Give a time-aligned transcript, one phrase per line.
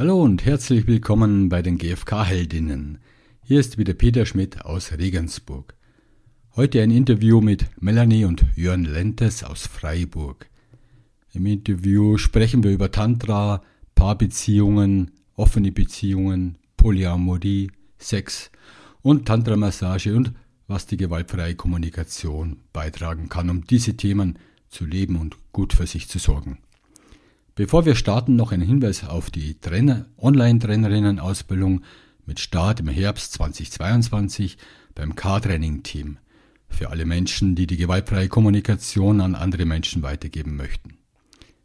[0.00, 3.00] Hallo und herzlich willkommen bei den GfK-Heldinnen.
[3.42, 5.74] Hier ist wieder Peter Schmidt aus Regensburg.
[6.56, 10.48] Heute ein Interview mit Melanie und Jörn Lentes aus Freiburg.
[11.34, 13.62] Im Interview sprechen wir über Tantra,
[13.94, 18.50] Paarbeziehungen, offene Beziehungen, Polyamorie, Sex
[19.02, 20.32] und Tantra-Massage und
[20.66, 24.38] was die gewaltfreie Kommunikation beitragen kann, um diese Themen
[24.70, 26.56] zu leben und gut für sich zu sorgen.
[27.60, 31.82] Bevor wir starten, noch ein Hinweis auf die Trainer, Online-Trainerinnen-Ausbildung
[32.24, 34.56] mit Start im Herbst 2022
[34.94, 36.16] beim K-Training-Team
[36.70, 40.96] für alle Menschen, die die gewaltfreie Kommunikation an andere Menschen weitergeben möchten.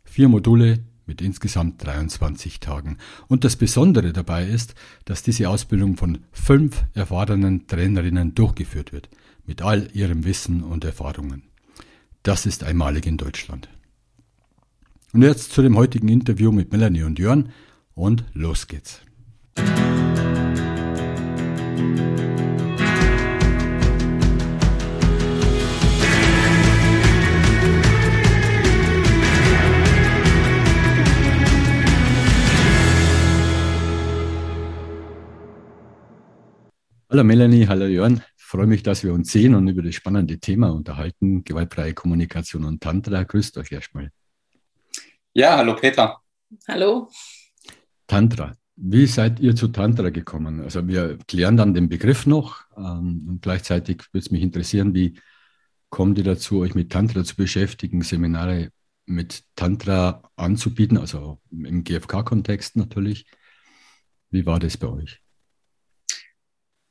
[0.03, 2.98] Vier Module mit insgesamt 23 Tagen.
[3.30, 4.75] Und das Besondere dabei ist,
[5.05, 9.08] dass diese Ausbildung von fünf erfahrenen Trainerinnen durchgeführt wird,
[9.45, 11.44] mit all ihrem Wissen und Erfahrungen.
[12.22, 13.70] Das ist einmalig in Deutschland.
[15.15, 17.47] Und jetzt zu dem heutigen Interview mit Melanie und Jörn
[17.93, 18.99] und los geht's.
[37.09, 38.22] Hallo Melanie, hallo Jörn.
[38.35, 42.66] Ich freue mich, dass wir uns sehen und über das spannende Thema unterhalten, gewaltfreie Kommunikation
[42.66, 43.23] und Tantra.
[43.23, 44.11] Grüßt euch erstmal.
[45.38, 46.22] Ja, hallo Peter.
[46.66, 47.09] Hallo.
[48.08, 48.55] Tantra.
[48.78, 50.61] Wie seid ihr zu Tantra gekommen?
[50.61, 55.19] Also wir klären dann den Begriff noch ähm, und gleichzeitig würde es mich interessieren, wie
[55.89, 58.69] kommt ihr dazu, euch mit Tantra zu beschäftigen, Seminare
[59.06, 63.25] mit Tantra anzubieten, also im GFK-Kontext natürlich.
[64.30, 65.19] Wie war das bei euch?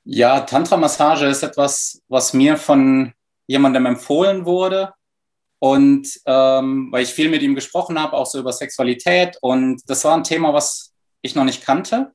[0.04, 3.14] Ja, Tantra-Massage ist etwas, was mir von
[3.46, 4.92] jemandem empfohlen wurde.
[5.64, 9.38] Und ähm, weil ich viel mit ihm gesprochen habe, auch so über Sexualität.
[9.40, 12.12] Und das war ein Thema, was ich noch nicht kannte.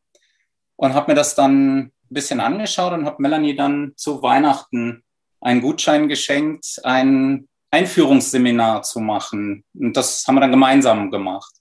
[0.76, 5.04] Und habe mir das dann ein bisschen angeschaut und habe Melanie dann zu Weihnachten
[5.42, 9.66] einen Gutschein geschenkt, ein Einführungsseminar zu machen.
[9.74, 11.56] Und das haben wir dann gemeinsam gemacht.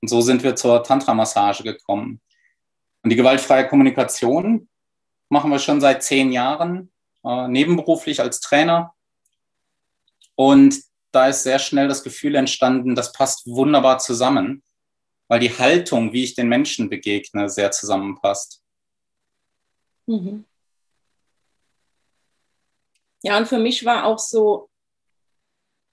[0.00, 2.22] Und so sind wir zur Tantra-Massage gekommen.
[3.02, 4.70] Und die gewaltfreie Kommunikation
[5.28, 6.90] machen wir schon seit zehn Jahren,
[7.26, 8.94] äh, nebenberuflich als Trainer.
[10.34, 10.82] Und
[11.14, 14.62] da ist sehr schnell das Gefühl entstanden, das passt wunderbar zusammen,
[15.28, 18.62] weil die Haltung, wie ich den Menschen begegne, sehr zusammenpasst.
[20.06, 20.44] Mhm.
[23.22, 24.68] Ja, und für mich war auch so,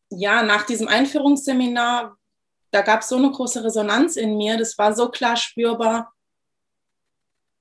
[0.09, 2.17] ja, nach diesem Einführungsseminar,
[2.71, 6.13] da gab es so eine große Resonanz in mir, das war so klar spürbar,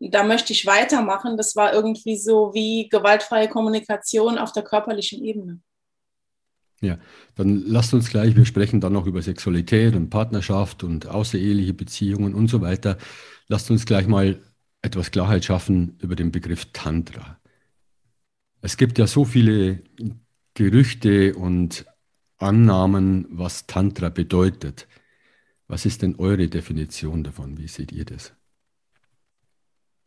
[0.01, 1.37] da möchte ich weitermachen.
[1.37, 5.61] Das war irgendwie so wie gewaltfreie Kommunikation auf der körperlichen Ebene.
[6.83, 6.99] Ja,
[7.35, 12.35] dann lasst uns gleich, wir sprechen dann noch über Sexualität und Partnerschaft und außereheliche Beziehungen
[12.35, 12.97] und so weiter.
[13.49, 14.41] Lasst uns gleich mal
[14.81, 17.39] etwas Klarheit schaffen über den Begriff Tantra.
[18.63, 19.83] Es gibt ja so viele
[20.55, 21.85] Gerüchte und
[22.39, 24.89] Annahmen, was Tantra bedeutet.
[25.69, 27.59] Was ist denn eure Definition davon?
[27.59, 28.33] Wie seht ihr das?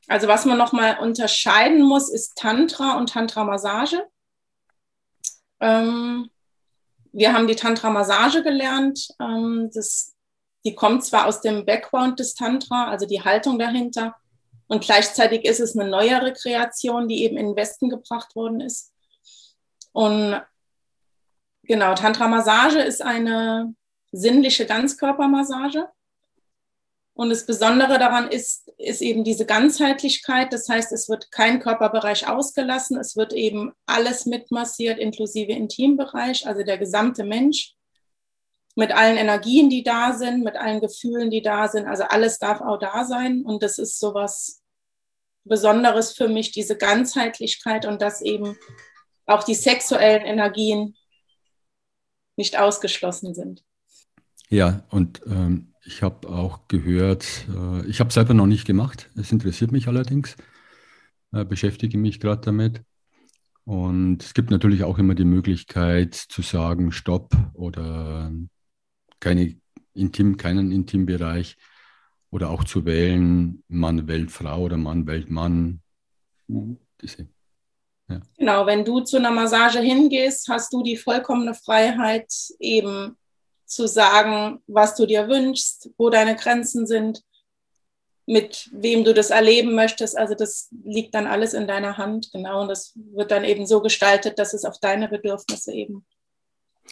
[0.07, 4.03] Also was man nochmal unterscheiden muss, ist Tantra und Tantra-Massage.
[5.61, 6.29] Ähm,
[7.13, 9.07] wir haben die Tantra-Massage gelernt.
[9.21, 10.13] Ähm, das,
[10.65, 14.15] die kommt zwar aus dem Background des Tantra, also die Haltung dahinter,
[14.67, 18.91] und gleichzeitig ist es eine neuere Kreation, die eben in den Westen gebracht worden ist.
[19.91, 20.41] Und
[21.63, 23.75] genau, Tantra-Massage ist eine
[24.11, 25.89] sinnliche Ganzkörpermassage.
[27.15, 30.51] Und das Besondere daran ist, ist eben diese Ganzheitlichkeit.
[30.51, 32.97] Das heißt, es wird kein Körperbereich ausgelassen.
[32.97, 37.75] Es wird eben alles mitmassiert, inklusive Intimbereich, also der gesamte Mensch.
[38.75, 41.85] Mit allen Energien, die da sind, mit allen Gefühlen, die da sind.
[41.85, 43.43] Also alles darf auch da sein.
[43.43, 44.63] Und das ist so was
[45.43, 48.57] Besonderes für mich, diese Ganzheitlichkeit und dass eben
[49.27, 50.95] auch die sexuellen Energien
[52.35, 53.63] nicht ausgeschlossen sind.
[54.49, 59.31] Ja, und ähm ich habe auch gehört, äh, ich habe selber noch nicht gemacht, es
[59.31, 60.35] interessiert mich allerdings,
[61.31, 62.81] äh, beschäftige mich gerade damit.
[63.65, 68.31] Und es gibt natürlich auch immer die Möglichkeit zu sagen, Stopp oder
[69.19, 69.55] keine
[69.93, 71.55] Intim, keinen Intimbereich
[72.29, 75.81] oder auch zu wählen, Mann wählt Frau oder Mann wählt Mann.
[76.47, 77.29] Diese,
[78.09, 78.19] ja.
[78.37, 83.15] Genau, wenn du zu einer Massage hingehst, hast du die vollkommene Freiheit, eben
[83.73, 87.23] zu sagen, was du dir wünschst, wo deine Grenzen sind,
[88.25, 90.17] mit wem du das erleben möchtest.
[90.17, 92.61] Also das liegt dann alles in deiner Hand, genau.
[92.61, 96.05] Und das wird dann eben so gestaltet, dass es auf deine Bedürfnisse eben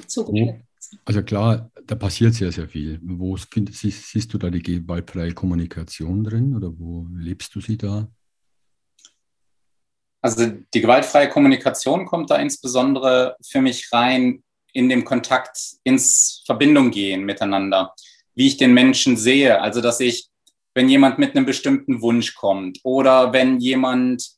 [0.07, 0.61] zugeht.
[1.05, 2.99] Also klar, da passiert sehr, sehr viel.
[3.01, 7.77] Wo find, siehst, siehst du da die gewaltfreie Kommunikation drin oder wo lebst du sie
[7.77, 8.09] da?
[10.21, 16.91] Also die gewaltfreie Kommunikation kommt da insbesondere für mich rein in dem Kontakt ins Verbindung
[16.91, 17.93] gehen miteinander,
[18.35, 19.61] wie ich den Menschen sehe.
[19.61, 20.29] Also dass ich,
[20.73, 24.31] wenn jemand mit einem bestimmten Wunsch kommt oder wenn jemand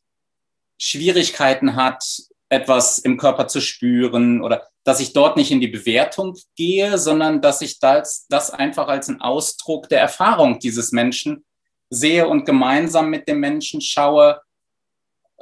[0.78, 2.04] Schwierigkeiten hat,
[2.50, 7.42] etwas im Körper zu spüren oder dass ich dort nicht in die Bewertung gehe, sondern
[7.42, 11.46] dass ich das, das einfach als einen Ausdruck der Erfahrung dieses Menschen
[11.90, 14.42] sehe und gemeinsam mit dem Menschen schaue,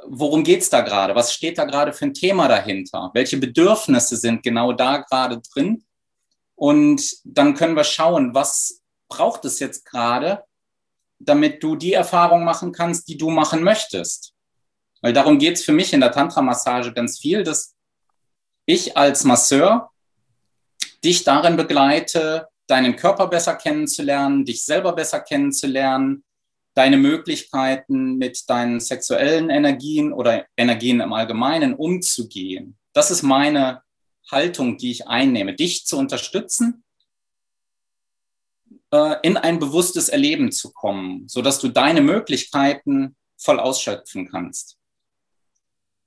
[0.06, 1.14] worum geht es da gerade?
[1.14, 3.10] Was steht da gerade für ein Thema dahinter?
[3.14, 5.84] Welche Bedürfnisse sind genau da gerade drin?
[6.54, 10.44] Und dann können wir schauen, was braucht es jetzt gerade,
[11.18, 14.32] damit du die Erfahrung machen kannst, die du machen möchtest.
[15.00, 17.74] Weil darum geht es für mich in der Tantra-Massage ganz viel, dass
[18.66, 19.90] ich als Masseur
[21.04, 26.24] dich darin begleite, deinen Körper besser kennenzulernen, dich selber besser kennenzulernen,
[26.74, 32.78] deine Möglichkeiten mit deinen sexuellen Energien oder Energien im Allgemeinen umzugehen.
[32.92, 33.82] Das ist meine
[34.30, 36.84] Haltung, die ich einnehme, dich zu unterstützen,
[38.92, 44.78] äh, in ein bewusstes Erleben zu kommen, sodass du deine Möglichkeiten voll ausschöpfen kannst.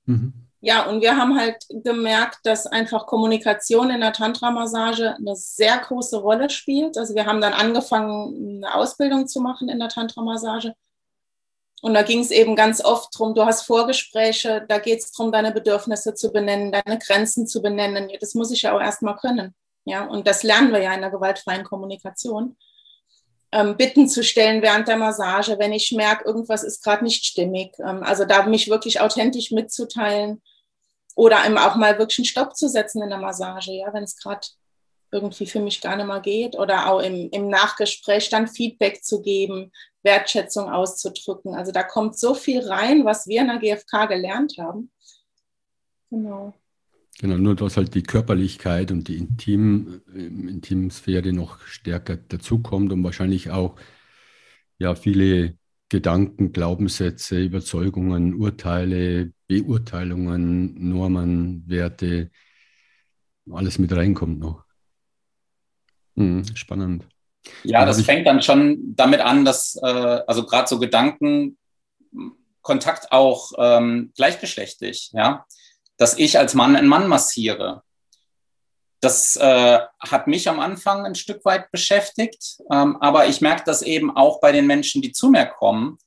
[0.06, 0.45] Mhm.
[0.60, 6.16] Ja, und wir haben halt gemerkt, dass einfach Kommunikation in der Tantra-Massage eine sehr große
[6.16, 6.96] Rolle spielt.
[6.96, 10.74] Also wir haben dann angefangen, eine Ausbildung zu machen in der Tantra-Massage.
[11.82, 15.30] Und da ging es eben ganz oft darum, du hast Vorgespräche, da geht es darum,
[15.30, 18.10] deine Bedürfnisse zu benennen, deine Grenzen zu benennen.
[18.18, 19.54] Das muss ich ja auch erstmal können.
[19.84, 22.56] Ja, und das lernen wir ja in der gewaltfreien Kommunikation
[23.56, 27.72] ähm, Bitten zu stellen während der Massage, wenn ich merke, irgendwas ist gerade nicht stimmig.
[27.78, 30.42] Ähm, also da mich wirklich authentisch mitzuteilen
[31.14, 34.20] oder eben auch mal wirklich einen Stopp zu setzen in der Massage, ja, wenn es
[34.20, 34.46] gerade
[35.10, 39.22] irgendwie für mich gar nicht mehr geht oder auch im, im Nachgespräch dann Feedback zu
[39.22, 39.72] geben,
[40.02, 41.54] Wertschätzung auszudrücken.
[41.54, 44.92] Also da kommt so viel rein, was wir in der GfK gelernt haben.
[46.10, 46.52] Genau.
[47.18, 53.02] Genau, nur dass halt die Körperlichkeit und die Intim, äh, Intimsphäre noch stärker dazukommt und
[53.04, 53.76] wahrscheinlich auch
[54.78, 55.56] ja viele
[55.88, 62.30] Gedanken, Glaubenssätze, Überzeugungen, Urteile, Beurteilungen, Normen, Werte,
[63.50, 64.64] alles mit reinkommt noch.
[66.16, 67.06] Hm, spannend.
[67.62, 71.56] Ja, das fängt dann schon damit an, dass äh, also gerade so Gedanken,
[72.60, 75.46] Kontakt auch ähm, gleichgeschlechtlich, ja
[75.96, 77.82] dass ich als Mann einen Mann massiere.
[79.00, 83.82] Das äh, hat mich am Anfang ein Stück weit beschäftigt, ähm, aber ich merke das
[83.82, 85.98] eben auch bei den Menschen, die zu mir kommen,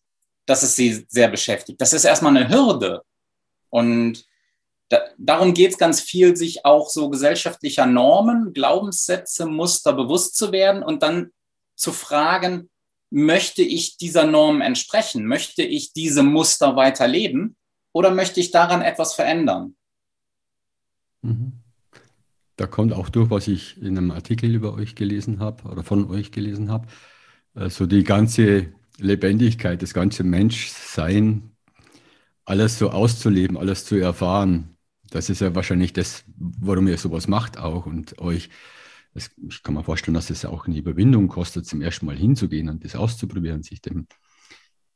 [0.45, 1.79] dass es sie sehr beschäftigt.
[1.79, 3.03] Das ist erstmal eine Hürde.
[3.69, 4.25] Und
[4.89, 10.51] da, darum geht es ganz viel, sich auch so gesellschaftlicher Normen, Glaubenssätze, Muster bewusst zu
[10.51, 11.31] werden und dann
[11.75, 12.69] zu fragen,
[13.11, 15.25] möchte ich dieser Norm entsprechen?
[15.25, 17.55] Möchte ich diese Muster weiterleben?
[17.93, 19.75] Oder möchte ich daran etwas verändern?
[21.21, 21.53] Mhm.
[22.55, 26.09] Da kommt auch durch, was ich in einem Artikel über euch gelesen habe oder von
[26.09, 26.87] euch gelesen habe,
[27.53, 31.51] also die ganze Lebendigkeit, das ganze Menschsein,
[32.45, 34.75] alles so auszuleben, alles zu erfahren.
[35.09, 38.49] Das ist ja wahrscheinlich das, warum ihr sowas macht auch und euch.
[39.13, 42.69] Das, ich kann mir vorstellen, dass es auch eine Überwindung kostet, zum ersten Mal hinzugehen
[42.69, 44.07] und das auszuprobieren, sich dem,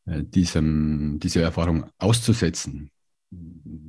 [0.05, 2.91] äh, diesem, dieser Erfahrung auszusetzen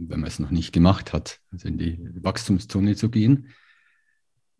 [0.08, 3.52] wenn man es noch nicht gemacht hat, also in die Wachstumszone zu gehen.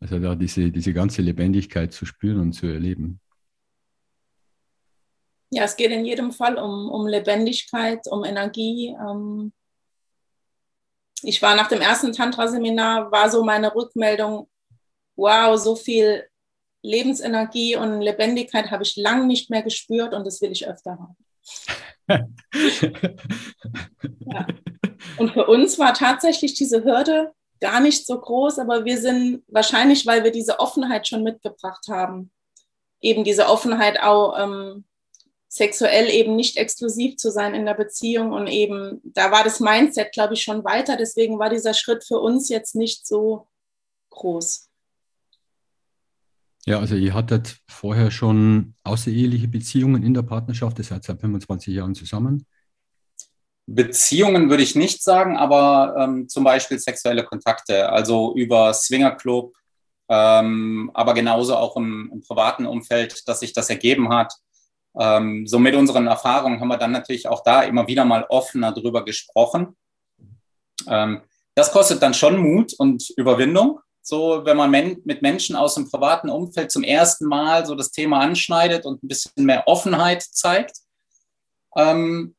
[0.01, 3.21] Also da diese, diese ganze Lebendigkeit zu spüren und zu erleben.
[5.51, 8.89] Ja, es geht in jedem Fall um, um Lebendigkeit, um Energie.
[8.89, 9.53] Ähm
[11.23, 14.49] ich war nach dem ersten Tantra-Seminar, war so meine Rückmeldung,
[15.17, 16.29] wow, so viel
[16.83, 21.17] Lebensenergie und Lebendigkeit habe ich lange nicht mehr gespürt und das will ich öfter haben.
[22.09, 22.27] ja.
[25.19, 30.07] Und für uns war tatsächlich diese Hürde gar nicht so groß, aber wir sind wahrscheinlich,
[30.07, 32.31] weil wir diese Offenheit schon mitgebracht haben,
[33.01, 34.85] eben diese Offenheit auch ähm,
[35.49, 40.13] sexuell eben nicht exklusiv zu sein in der Beziehung und eben, da war das Mindset,
[40.13, 40.97] glaube ich, schon weiter.
[40.97, 43.47] Deswegen war dieser Schritt für uns jetzt nicht so
[44.11, 44.69] groß.
[46.67, 51.75] Ja, also ihr hattet vorher schon außereheliche Beziehungen in der Partnerschaft, ihr seid seit 25
[51.75, 52.47] Jahren zusammen.
[53.67, 59.55] Beziehungen würde ich nicht sagen, aber ähm, zum Beispiel sexuelle Kontakte, also über Swingerclub,
[60.09, 64.35] ähm, aber genauso auch im, im, privaten Umfeld, dass sich das ergeben hat.
[64.99, 68.73] Ähm, so mit unseren Erfahrungen haben wir dann natürlich auch da immer wieder mal offener
[68.73, 69.77] drüber gesprochen.
[70.87, 71.23] Ähm,
[71.55, 75.91] das kostet dann schon Mut und Überwindung, so wenn man men mit Menschen aus dem
[75.91, 80.77] privaten Umfeld zum ersten Mal so das Thema anschneidet und ein bisschen mehr Offenheit zeigt.
[81.75, 82.37] Ähm,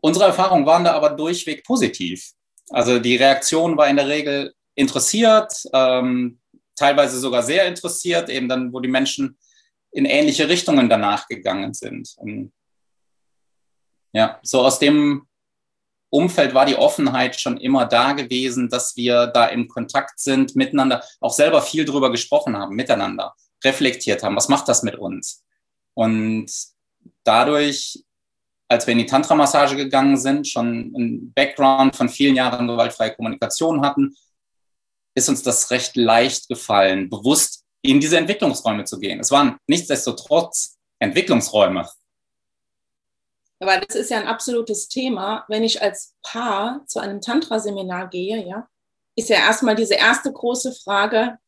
[0.00, 2.32] unsere Erfahrungen waren da aber durchweg positiv.
[2.70, 6.40] Also die Reaktion war in der Regel interessiert, ähm,
[6.74, 9.38] teilweise sogar sehr interessiert, eben dann, wo die Menschen
[9.92, 12.14] in ähnliche Richtungen danach gegangen sind.
[12.16, 12.52] Und
[14.12, 15.28] ja, so aus dem
[16.14, 21.02] Umfeld war die Offenheit schon immer da gewesen, dass wir da im Kontakt sind, miteinander,
[21.20, 25.42] auch selber viel drüber gesprochen haben, miteinander, reflektiert haben, was macht das mit uns?
[25.94, 26.46] Und
[27.24, 28.04] dadurch,
[28.68, 33.80] als wir in die Tantra-Massage gegangen sind, schon ein Background von vielen Jahren gewaltfreie Kommunikation
[33.80, 34.14] hatten,
[35.16, 39.18] ist uns das recht leicht gefallen, bewusst in diese Entwicklungsräume zu gehen.
[39.18, 41.88] Es waren nichtsdestotrotz Entwicklungsräume.
[43.64, 45.46] Aber das ist ja ein absolutes Thema.
[45.48, 48.68] Wenn ich als Paar zu einem Tantra-Seminar gehe, ja,
[49.16, 51.38] ist ja erstmal diese erste große Frage,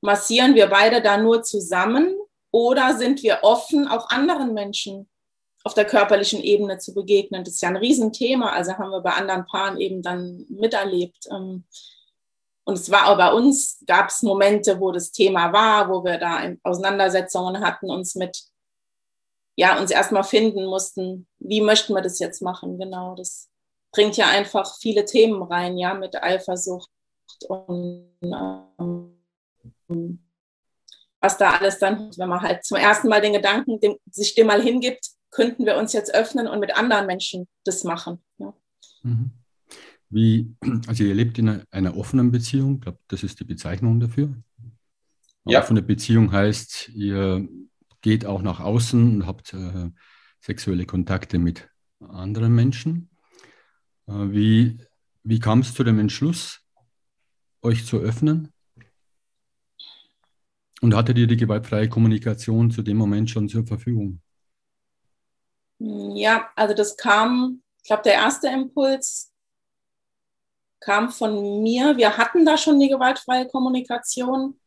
[0.00, 2.16] massieren wir beide da nur zusammen
[2.50, 5.06] oder sind wir offen, auch anderen Menschen
[5.64, 7.44] auf der körperlichen Ebene zu begegnen?
[7.44, 8.50] Das ist ja ein Riesenthema.
[8.50, 11.26] Also haben wir bei anderen Paaren eben dann miterlebt.
[11.30, 11.64] Ähm,
[12.64, 16.16] und es war auch bei uns, gab es Momente, wo das Thema war, wo wir
[16.16, 18.44] da Auseinandersetzungen hatten, uns mit
[19.56, 23.14] ja, uns erstmal finden mussten, wie möchten wir das jetzt machen, genau.
[23.14, 23.50] Das
[23.92, 26.90] bringt ja einfach viele Themen rein, ja, mit Eifersucht
[27.48, 29.14] und ähm,
[31.20, 34.46] was da alles dann, wenn man halt zum ersten Mal den Gedanken dem, sich dem
[34.46, 38.22] mal hingibt, könnten wir uns jetzt öffnen und mit anderen Menschen das machen.
[38.38, 38.52] Ja.
[39.02, 39.30] Mhm.
[40.10, 40.54] Wie,
[40.86, 44.34] also ihr lebt in einer, einer offenen Beziehung, ich glaube, das ist die Bezeichnung dafür.
[45.46, 45.60] Ja.
[45.60, 47.48] Offene Beziehung heißt, ihr
[48.04, 49.90] geht auch nach außen und habt äh,
[50.38, 51.70] sexuelle Kontakte mit
[52.00, 53.08] anderen Menschen.
[54.06, 54.78] Äh, wie,
[55.22, 56.60] wie kam es zu dem Entschluss,
[57.62, 58.52] euch zu öffnen?
[60.82, 64.20] Und hattet ihr die gewaltfreie Kommunikation zu dem Moment schon zur Verfügung?
[65.78, 69.32] Ja, also das kam, ich glaube, der erste Impuls
[70.78, 71.96] kam von mir.
[71.96, 74.60] Wir hatten da schon die gewaltfreie Kommunikation.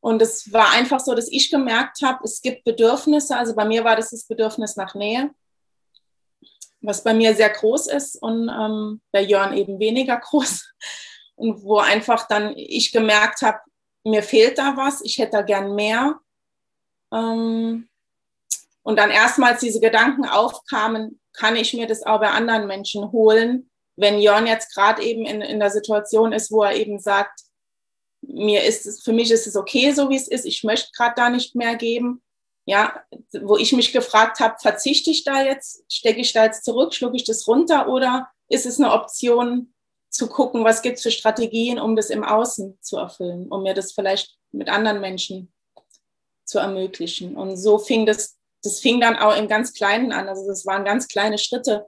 [0.00, 3.36] Und es war einfach so, dass ich gemerkt habe, es gibt Bedürfnisse.
[3.36, 5.30] Also bei mir war das das Bedürfnis nach Nähe,
[6.80, 10.64] was bei mir sehr groß ist und ähm, bei Jörn eben weniger groß.
[11.34, 13.58] Und wo einfach dann ich gemerkt habe,
[14.04, 16.20] mir fehlt da was, ich hätte da gern mehr.
[17.12, 17.88] Ähm,
[18.82, 23.70] und dann erstmals diese Gedanken aufkamen, kann ich mir das auch bei anderen Menschen holen,
[23.96, 27.40] wenn Jörn jetzt gerade eben in, in der Situation ist, wo er eben sagt,
[28.28, 30.44] mir ist es, für mich ist es okay, so wie es ist.
[30.44, 32.22] Ich möchte gerade da nicht mehr geben.
[32.68, 33.00] Ja,
[33.42, 37.14] wo ich mich gefragt habe, verzichte ich da jetzt, stecke ich da jetzt zurück, schlucke
[37.14, 39.72] ich das runter oder ist es eine Option
[40.10, 43.74] zu gucken, was gibt es für Strategien, um das im Außen zu erfüllen, um mir
[43.74, 45.52] das vielleicht mit anderen Menschen
[46.44, 47.36] zu ermöglichen.
[47.36, 50.28] Und so fing das, das fing dann auch im ganz Kleinen an.
[50.28, 51.86] Also das waren ganz kleine Schritte,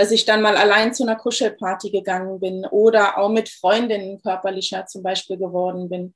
[0.00, 4.86] dass ich dann mal allein zu einer Kuschelparty gegangen bin oder auch mit Freundinnen körperlicher
[4.86, 6.14] zum Beispiel geworden bin.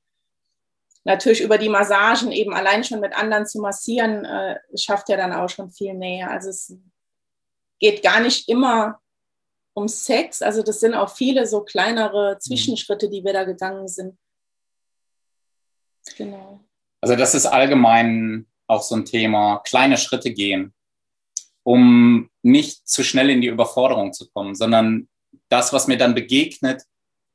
[1.03, 5.33] Natürlich über die Massagen eben allein schon mit anderen zu massieren, äh, schafft ja dann
[5.33, 6.31] auch schon viel näher.
[6.31, 6.75] Also es
[7.79, 8.99] geht gar nicht immer
[9.75, 10.41] um Sex.
[10.41, 14.17] Also das sind auch viele so kleinere Zwischenschritte, die wir da gegangen sind.
[16.17, 16.59] Genau.
[17.01, 20.74] Also das ist allgemein auch so ein Thema, kleine Schritte gehen
[21.65, 25.09] um nicht zu schnell in die Überforderung zu kommen, sondern
[25.49, 26.83] das, was mir dann begegnet,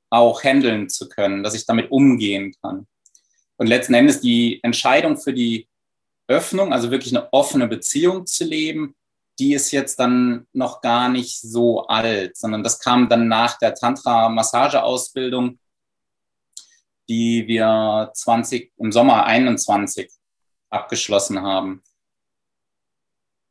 [0.08, 2.86] auch handeln zu können, dass ich damit umgehen kann.
[3.56, 5.68] Und letzten Endes die Entscheidung für die
[6.28, 8.94] Öffnung, also wirklich eine offene Beziehung zu leben,
[9.40, 13.74] die ist jetzt dann noch gar nicht so alt, sondern das kam dann nach der
[13.74, 15.58] Tantra-Massageausbildung,
[17.08, 20.08] die wir 20, im Sommer 21
[20.68, 21.82] abgeschlossen haben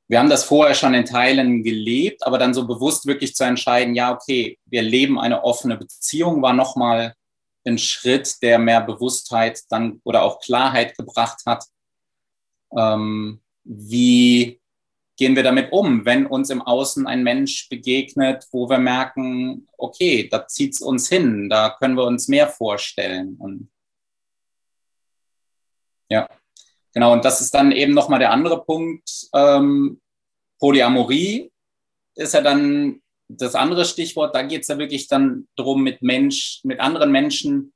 [0.10, 3.94] wir haben das vorher schon in Teilen gelebt, aber dann so bewusst wirklich zu entscheiden,
[3.94, 7.14] ja, okay, wir leben eine offene Beziehung, war nochmal
[7.66, 11.64] ein Schritt, der mehr Bewusstheit dann oder auch Klarheit gebracht hat.
[12.76, 14.60] Ähm, wie
[15.16, 20.28] gehen wir damit um, wenn uns im Außen ein Mensch begegnet, wo wir merken, okay,
[20.28, 23.36] da zieht es uns hin, da können wir uns mehr vorstellen.
[23.38, 23.70] Und
[26.10, 26.28] ja.
[26.94, 29.28] Genau, und das ist dann eben nochmal der andere Punkt.
[29.34, 30.00] Ähm,
[30.60, 31.52] Polyamorie
[32.16, 34.36] ist ja dann das andere Stichwort.
[34.36, 37.74] Da geht es ja wirklich dann darum, mit Mensch, mit anderen Menschen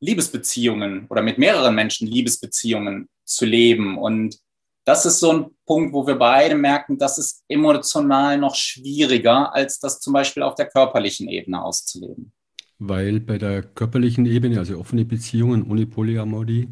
[0.00, 3.98] Liebesbeziehungen oder mit mehreren Menschen Liebesbeziehungen zu leben.
[3.98, 4.38] Und
[4.84, 9.80] das ist so ein Punkt, wo wir beide merken, das ist emotional noch schwieriger, als
[9.80, 12.32] das zum Beispiel auf der körperlichen Ebene auszuleben.
[12.78, 16.68] weil bei der körperlichen Ebene, also offene Beziehungen ohne Polyamorie,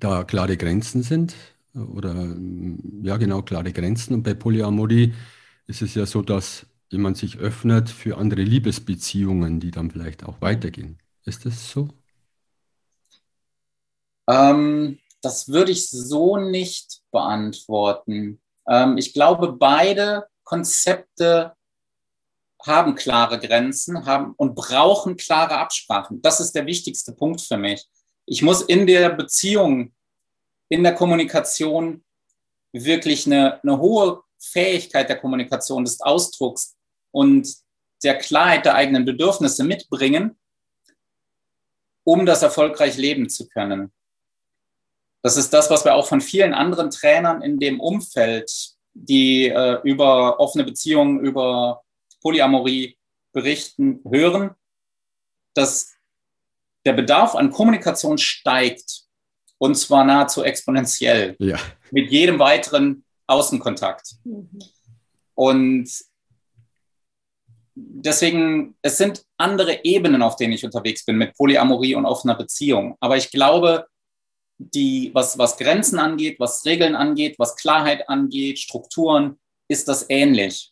[0.00, 1.34] da klare Grenzen sind
[1.74, 2.14] oder
[3.02, 4.14] ja genau klare Grenzen.
[4.14, 5.14] Und bei Polyamorie
[5.66, 10.40] ist es ja so, dass jemand sich öffnet für andere Liebesbeziehungen, die dann vielleicht auch
[10.40, 10.98] weitergehen.
[11.24, 11.88] Ist das so?
[14.28, 18.40] Ähm, das würde ich so nicht beantworten.
[18.68, 21.54] Ähm, ich glaube, beide Konzepte
[22.64, 26.22] haben klare Grenzen haben und brauchen klare Absprachen.
[26.22, 27.84] Das ist der wichtigste Punkt für mich.
[28.26, 29.92] Ich muss in der Beziehung,
[30.68, 32.04] in der Kommunikation
[32.72, 36.76] wirklich eine, eine hohe Fähigkeit der Kommunikation, des Ausdrucks
[37.10, 37.48] und
[38.02, 40.38] der Klarheit der eigenen Bedürfnisse mitbringen,
[42.04, 43.92] um das erfolgreich leben zu können.
[45.22, 48.50] Das ist das, was wir auch von vielen anderen Trainern in dem Umfeld,
[48.92, 51.82] die äh, über offene Beziehungen, über
[52.20, 52.98] Polyamorie
[53.32, 54.54] berichten, hören,
[55.54, 55.91] dass
[56.84, 59.02] der Bedarf an Kommunikation steigt
[59.58, 61.58] und zwar nahezu exponentiell ja.
[61.90, 64.16] mit jedem weiteren Außenkontakt.
[64.24, 64.48] Mhm.
[65.34, 65.88] Und
[67.74, 72.96] deswegen, es sind andere Ebenen, auf denen ich unterwegs bin mit Polyamorie und offener Beziehung.
[73.00, 73.86] Aber ich glaube,
[74.58, 80.71] die, was, was Grenzen angeht, was Regeln angeht, was Klarheit angeht, Strukturen, ist das ähnlich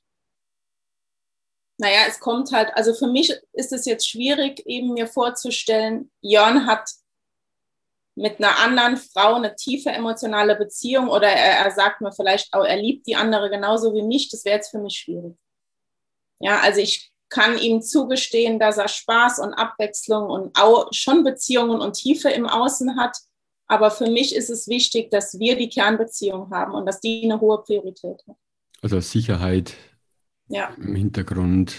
[1.80, 6.66] naja, es kommt halt, also für mich ist es jetzt schwierig, eben mir vorzustellen, Jörn
[6.66, 6.88] hat
[8.14, 12.64] mit einer anderen Frau eine tiefe emotionale Beziehung oder er, er sagt mir vielleicht auch,
[12.64, 15.36] er liebt die andere genauso wie mich, das wäre jetzt für mich schwierig.
[16.38, 21.80] Ja, also ich kann ihm zugestehen, dass er Spaß und Abwechslung und auch schon Beziehungen
[21.80, 23.16] und Tiefe im Außen hat.
[23.66, 27.40] Aber für mich ist es wichtig, dass wir die Kernbeziehung haben und dass die eine
[27.40, 28.36] hohe Priorität hat.
[28.82, 29.76] Also Sicherheit
[30.50, 30.74] ja.
[30.76, 31.74] im Hintergrund.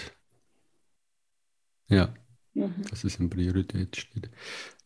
[1.88, 2.12] Ja,
[2.54, 2.74] mhm.
[2.90, 4.30] dass es in Priorität steht.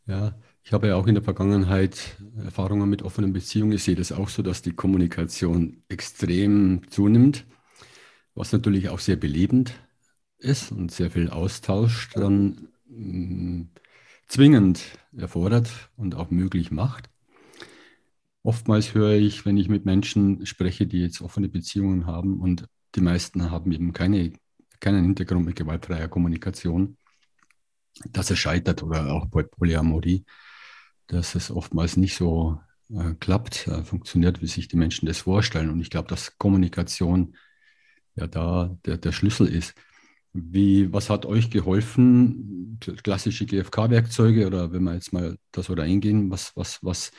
[0.06, 3.72] Ja, ich habe ja auch in der Vergangenheit Erfahrungen mit offenen Beziehungen.
[3.72, 7.44] Ich sehe das auch so, dass die Kommunikation extrem zunimmt,
[8.34, 9.74] was natürlich auch sehr belebend
[10.38, 13.68] ist und sehr viel Austausch dann mh, mm,
[14.26, 14.82] zwingend
[15.16, 17.08] erfordert und auch möglich macht.
[18.42, 23.00] Oftmals höre ich, wenn ich mit Menschen spreche, die jetzt offene Beziehungen haben und die
[23.02, 24.32] meisten haben eben keine,
[24.80, 26.96] keinen Hintergrund mit gewaltfreier Kommunikation,
[28.10, 30.24] dass es scheitert oder auch bei Polyamorie,
[31.06, 32.58] dass es oftmals nicht so
[32.90, 35.70] äh, klappt, äh, funktioniert, wie sich die Menschen das vorstellen.
[35.70, 37.36] Und ich glaube, dass Kommunikation
[38.16, 39.74] ja da der, der Schlüssel ist.
[40.32, 42.78] Wie, was hat euch geholfen?
[43.02, 47.10] Klassische GFK-Werkzeuge oder wenn wir jetzt mal das oder eingehen, was, was, was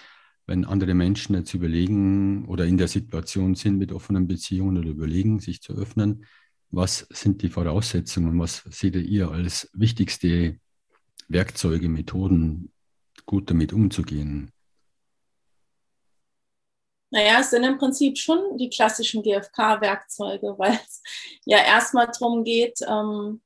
[0.47, 5.39] wenn andere Menschen jetzt überlegen oder in der Situation sind mit offenen Beziehungen oder überlegen,
[5.39, 6.25] sich zu öffnen,
[6.69, 8.39] was sind die Voraussetzungen?
[8.39, 10.59] Was seht ihr als wichtigste
[11.27, 12.71] Werkzeuge, Methoden,
[13.25, 14.51] gut damit umzugehen?
[17.09, 21.01] Naja, es sind im Prinzip schon die klassischen GFK-Werkzeuge, weil es
[21.45, 23.41] ja erstmal darum geht, ähm,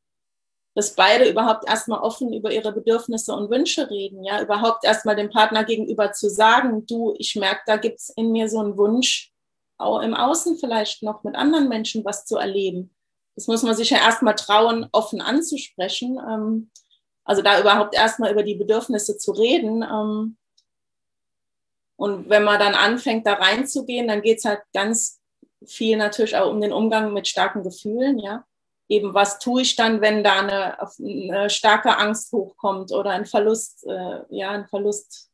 [0.74, 5.30] dass beide überhaupt erstmal offen über ihre Bedürfnisse und Wünsche reden, ja, überhaupt erstmal dem
[5.30, 9.34] Partner gegenüber zu sagen, du, ich merke, da gibt es in mir so einen Wunsch,
[9.78, 12.96] auch im Außen vielleicht noch mit anderen Menschen was zu erleben.
[13.36, 16.18] Das muss man sich ja erstmal trauen, offen anzusprechen.
[16.18, 16.72] Ähm,
[17.24, 19.84] also da überhaupt erstmal über die Bedürfnisse zu reden.
[19.84, 20.38] Ähm,
[21.98, 25.20] und wenn man dann anfängt, da reinzugehen, dann geht es halt ganz
[25.66, 28.46] viel natürlich auch um den Umgang mit starken Gefühlen, ja
[28.92, 33.86] eben, was tue ich dann, wenn da eine, eine starke Angst hochkommt oder ein Verlust,
[33.88, 35.30] äh, ja, ein Verlustgefühl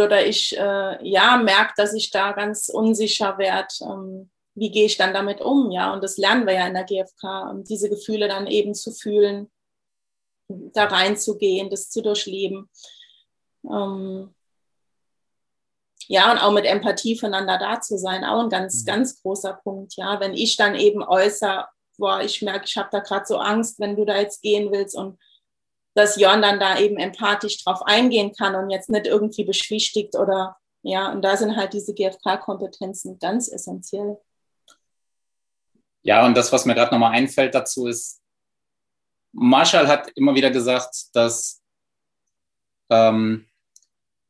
[0.00, 3.74] oder ich äh, ja merke, dass ich da ganz unsicher werde.
[3.80, 5.70] Ähm, wie gehe ich dann damit um?
[5.70, 8.92] Ja, und das lernen wir ja in der GfK, um diese Gefühle dann eben zu
[8.92, 9.50] fühlen,
[10.48, 12.68] da reinzugehen, das zu durchleben.
[13.64, 14.34] Ähm,
[16.06, 18.86] ja, und auch mit Empathie füreinander da zu sein, auch ein ganz, mhm.
[18.86, 19.96] ganz großer Punkt.
[19.96, 21.66] Ja, wenn ich dann eben äußere,
[21.98, 24.96] boah, ich merke, ich habe da gerade so Angst, wenn du da jetzt gehen willst
[24.96, 25.18] und
[25.94, 30.56] dass Jörn dann da eben empathisch drauf eingehen kann und jetzt nicht irgendwie beschwichtigt oder
[30.82, 34.18] ja, und da sind halt diese GFK-Kompetenzen ganz essentiell.
[36.02, 38.20] Ja, und das, was mir gerade nochmal einfällt dazu, ist,
[39.32, 41.62] Marshall hat immer wieder gesagt, dass
[42.90, 43.48] ähm,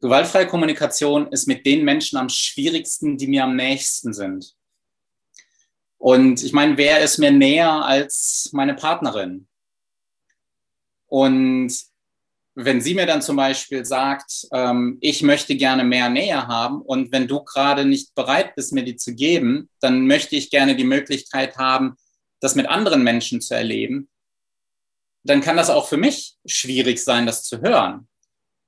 [0.00, 4.54] gewaltfreie Kommunikation ist mit den Menschen am schwierigsten, die mir am nächsten sind.
[5.98, 9.46] Und ich meine, wer ist mir näher als meine Partnerin?
[11.06, 11.72] Und
[12.54, 17.10] wenn sie mir dann zum Beispiel sagt, ähm, ich möchte gerne mehr Nähe haben und
[17.10, 20.84] wenn du gerade nicht bereit bist, mir die zu geben, dann möchte ich gerne die
[20.84, 21.96] Möglichkeit haben,
[22.40, 24.08] das mit anderen Menschen zu erleben,
[25.24, 28.06] dann kann das auch für mich schwierig sein, das zu hören.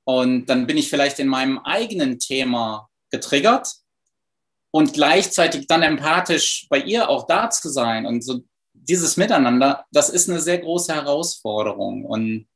[0.05, 3.69] Und dann bin ich vielleicht in meinem eigenen Thema getriggert
[4.77, 8.05] und gleichzeitig dann empathisch bei ihr auch da zu sein.
[8.05, 8.41] Und so
[8.75, 12.05] dieses Miteinander, das ist eine sehr große Herausforderung.
[12.05, 12.47] Und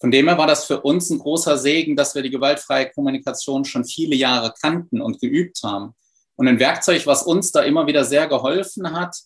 [0.00, 3.64] von dem her war das für uns ein großer Segen, dass wir die gewaltfreie Kommunikation
[3.64, 5.96] schon viele Jahre kannten und geübt haben.
[6.36, 9.16] Und ein Werkzeug, was uns da immer wieder sehr geholfen hat,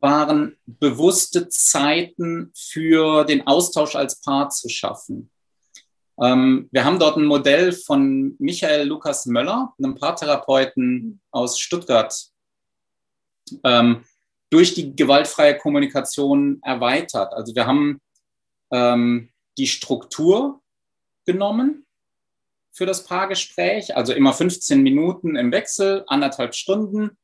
[0.00, 5.30] waren bewusste Zeiten für den Austausch als Paar zu schaffen.
[6.20, 12.14] Ähm, wir haben dort ein Modell von Michael Lukas Möller, einem Paartherapeuten aus Stuttgart,
[13.64, 14.04] ähm,
[14.50, 17.32] durch die gewaltfreie Kommunikation erweitert.
[17.32, 18.00] Also wir haben
[18.70, 20.60] ähm, die Struktur
[21.24, 21.86] genommen
[22.72, 27.16] für das Paargespräch, also immer 15 Minuten im Wechsel, anderthalb Stunden.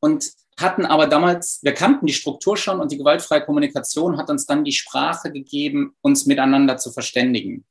[0.00, 4.44] Und hatten aber damals, wir kannten die Struktur schon und die gewaltfreie Kommunikation hat uns
[4.44, 7.64] dann die Sprache gegeben, uns miteinander zu verständigen.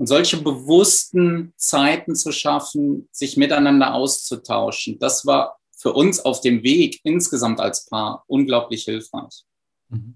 [0.00, 6.62] Und solche bewussten Zeiten zu schaffen, sich miteinander auszutauschen, das war für uns auf dem
[6.62, 9.44] Weg insgesamt als Paar unglaublich hilfreich.
[9.90, 10.14] Mhm.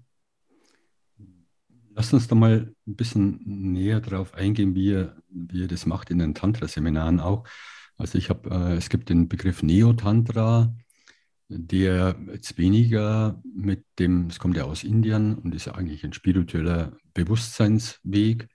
[1.93, 6.09] Lass uns da mal ein bisschen näher darauf eingehen, wie ihr, wie ihr das macht
[6.09, 7.43] in den Tantra-Seminaren auch.
[7.95, 10.75] Also ich habe, äh, es gibt den Begriff Neo-Tantra,
[11.47, 16.13] der jetzt weniger mit dem, es kommt ja aus Indien und ist ja eigentlich ein
[16.13, 18.47] spiritueller Bewusstseinsweg.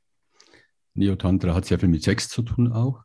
[0.95, 3.03] Neo-Tantra hat sehr viel mit Sex zu tun auch.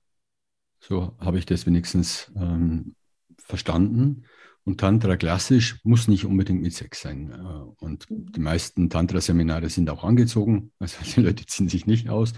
[0.79, 2.95] So habe ich das wenigstens ähm,
[3.37, 4.25] verstanden.
[4.63, 7.31] Und Tantra klassisch muss nicht unbedingt mit Sex sein.
[7.31, 10.71] Äh, und die meisten Tantra-Seminare sind auch angezogen.
[10.79, 12.33] Also die Leute ziehen sich nicht aus.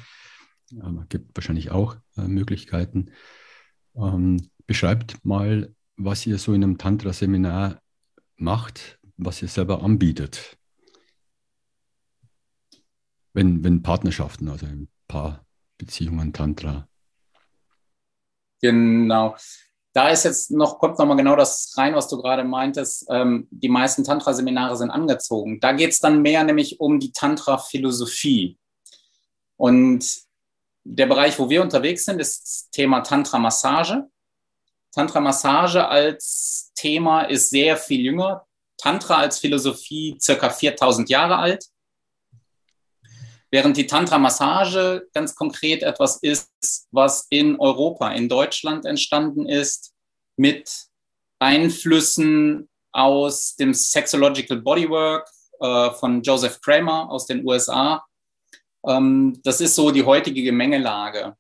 [0.82, 3.12] Aber es gibt wahrscheinlich auch äh, Möglichkeiten.
[3.96, 7.82] Ähm, beschreibt mal, was ihr so in einem Tantra-Seminar
[8.36, 10.58] macht, was ihr selber anbietet.
[13.34, 15.46] Wenn, wenn Partnerschaften, also ein paar
[15.78, 16.88] Beziehungen, Tantra.
[18.62, 19.36] Genau
[19.98, 23.08] da ist jetzt noch, kommt nochmal genau das rein, was du gerade meintest.
[23.10, 25.60] Ähm, die meisten Tantra-Seminare sind angezogen.
[25.60, 28.60] Da geht es dann mehr nämlich um die Tantra-Philosophie.
[29.56, 30.06] Und
[30.84, 34.04] der Bereich, wo wir unterwegs sind, ist das Thema Tantra-Massage.
[34.92, 38.46] Tantra-Massage als Thema ist sehr viel jünger.
[38.78, 41.66] Tantra als Philosophie circa 4000 Jahre alt.
[43.50, 46.50] Während die Tantra-Massage ganz konkret etwas ist,
[46.92, 49.94] was in Europa, in Deutschland entstanden ist,
[50.36, 50.88] mit
[51.40, 55.30] Einflüssen aus dem Sexological Bodywork
[55.60, 58.06] äh, von Joseph Kramer aus den USA.
[58.86, 61.36] Ähm, das ist so die heutige Gemengelage.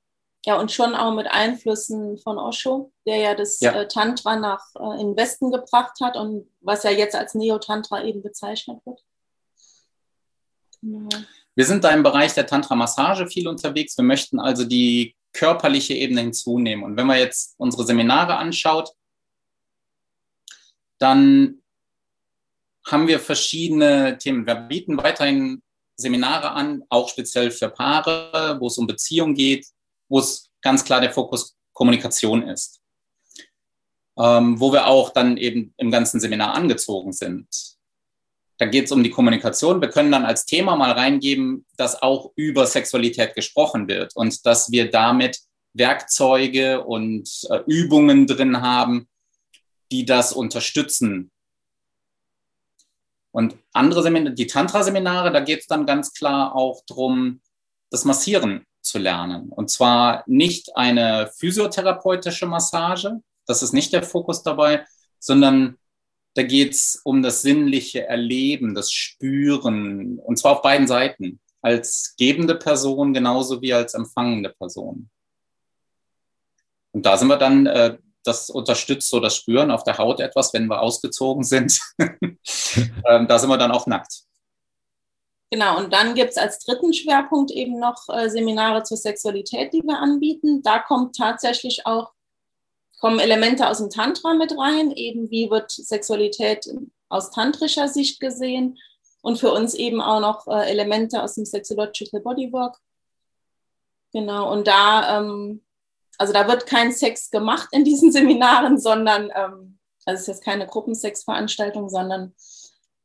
[0.46, 3.74] Ja, und schon auch mit Einflüssen von Osho, der ja das ja.
[3.74, 8.04] Äh, Tantra nach äh, in den Westen gebracht hat und was ja jetzt als Neo-Tantra
[8.04, 9.04] eben bezeichnet wird.
[10.82, 11.10] Genau.
[11.58, 13.98] Wir sind da im Bereich der Tantra-Massage viel unterwegs.
[13.98, 16.86] Wir möchten also die körperliche Ebene hinzunehmen.
[16.86, 18.92] Und wenn man jetzt unsere Seminare anschaut,
[21.00, 21.64] dann
[22.86, 24.46] haben wir verschiedene Themen.
[24.46, 25.64] Wir bieten weiterhin
[25.96, 29.66] Seminare an, auch speziell für Paare, wo es um Beziehung geht,
[30.10, 32.82] wo es ganz klar der Fokus Kommunikation ist.
[34.16, 37.48] Ähm, wo wir auch dann eben im ganzen Seminar angezogen sind.
[38.58, 39.82] Da geht es um die Kommunikation.
[39.82, 44.72] Wir können dann als Thema mal reingeben, dass auch über Sexualität gesprochen wird und dass
[44.72, 45.40] wir damit
[45.74, 49.08] Werkzeuge und äh, Übungen drin haben,
[49.92, 51.32] die das unterstützen.
[53.32, 57.42] Und andere Seminare, die Tantra-Seminare, da geht es dann ganz klar auch darum,
[57.92, 59.50] das Massieren zu lernen.
[59.50, 64.86] Und zwar nicht eine physiotherapeutische Massage, das ist nicht der Fokus dabei,
[65.20, 65.78] sondern
[66.38, 72.14] da geht es um das sinnliche Erleben, das Spüren, und zwar auf beiden Seiten, als
[72.16, 75.10] gebende Person genauso wie als empfangende Person.
[76.92, 80.54] Und da sind wir dann, äh, das unterstützt so das Spüren auf der Haut etwas,
[80.54, 81.80] wenn wir ausgezogen sind.
[81.98, 84.22] ähm, da sind wir dann auch nackt.
[85.50, 89.82] Genau, und dann gibt es als dritten Schwerpunkt eben noch äh, Seminare zur Sexualität, die
[89.82, 90.62] wir anbieten.
[90.62, 92.12] Da kommt tatsächlich auch
[93.00, 96.68] kommen Elemente aus dem Tantra mit rein, eben wie wird Sexualität
[97.10, 98.78] aus tantrischer Sicht gesehen
[99.22, 102.78] und für uns eben auch noch äh, Elemente aus dem Sexological Bodywork.
[104.14, 105.64] Genau, und da, ähm,
[106.18, 110.44] also da wird kein Sex gemacht in diesen Seminaren, sondern, ähm, also es ist jetzt
[110.44, 112.34] keine Gruppensexveranstaltung, sondern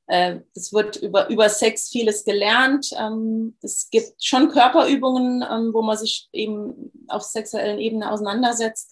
[0.06, 2.90] äh, es wird über, über Sex vieles gelernt.
[2.98, 8.91] Ähm, es gibt schon Körperübungen, ähm, wo man sich eben auf sexuellen Ebene auseinandersetzt.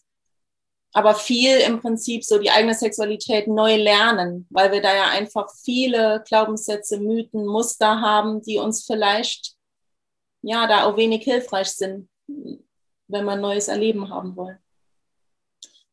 [0.92, 5.48] Aber viel im Prinzip so die eigene Sexualität neu lernen, weil wir da ja einfach
[5.62, 9.54] viele Glaubenssätze, Mythen, Muster haben, die uns vielleicht
[10.42, 14.58] ja da auch wenig hilfreich sind, wenn wir neues Erleben haben wollen.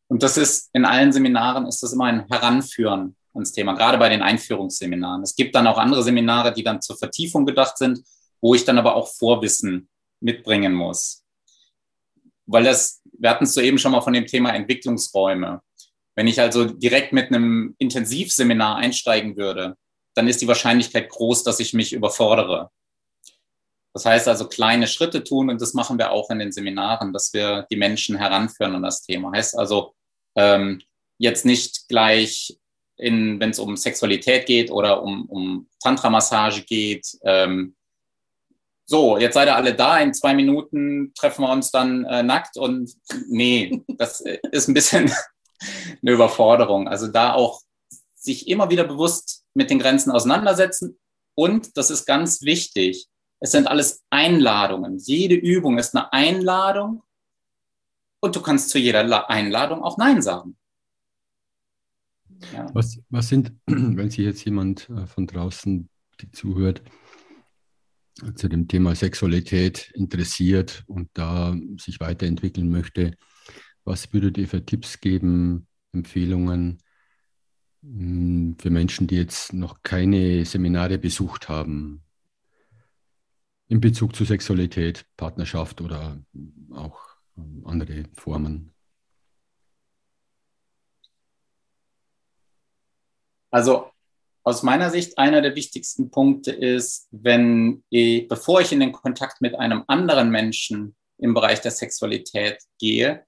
[0.08, 4.08] Und das ist in allen Seminaren ist das immer ein Heranführen ans Thema, gerade bei
[4.08, 5.22] den Einführungsseminaren.
[5.22, 8.02] Es gibt dann auch andere Seminare, die dann zur Vertiefung gedacht sind,
[8.40, 9.88] wo ich dann aber auch Vorwissen
[10.20, 11.24] mitbringen muss.
[12.46, 15.60] Weil das, wir hatten es soeben schon mal von dem Thema Entwicklungsräume.
[16.16, 19.76] Wenn ich also direkt mit einem Intensivseminar einsteigen würde,
[20.14, 22.70] dann ist die Wahrscheinlichkeit groß, dass ich mich überfordere.
[23.94, 27.32] Das heißt also kleine Schritte tun und das machen wir auch in den Seminaren, dass
[27.32, 29.32] wir die Menschen heranführen an das Thema.
[29.32, 29.94] Heißt also
[30.36, 30.82] ähm,
[31.18, 32.58] jetzt nicht gleich,
[32.96, 37.76] wenn es um Sexualität geht oder um, um Tantra-Massage geht, ähm,
[38.90, 42.56] so, jetzt seid ihr alle da, in zwei Minuten treffen wir uns dann äh, nackt
[42.56, 42.90] und
[43.28, 45.12] nee, das ist ein bisschen
[46.02, 46.88] eine Überforderung.
[46.88, 47.60] Also da auch
[48.14, 50.98] sich immer wieder bewusst mit den Grenzen auseinandersetzen
[51.34, 53.08] und, das ist ganz wichtig,
[53.40, 54.96] es sind alles Einladungen.
[54.96, 57.02] Jede Übung ist eine Einladung
[58.20, 60.56] und du kannst zu jeder Einladung auch Nein sagen.
[62.54, 62.70] Ja.
[62.72, 65.90] Was, was sind, wenn sich jetzt jemand äh, von draußen,
[66.32, 66.82] zuhört,
[68.34, 73.14] zu dem Thema Sexualität interessiert und da sich weiterentwickeln möchte,
[73.84, 76.78] was würdet ihr für Tipps geben, Empfehlungen
[77.82, 82.02] hm, für Menschen, die jetzt noch keine Seminare besucht haben?
[83.68, 86.18] in Bezug zu Sexualität, Partnerschaft oder
[86.72, 86.98] auch
[87.36, 88.72] ähm, andere Formen?
[93.50, 93.90] Also
[94.48, 99.42] aus meiner Sicht einer der wichtigsten Punkte ist, wenn ich, bevor ich in den Kontakt
[99.42, 103.26] mit einem anderen Menschen im Bereich der Sexualität gehe,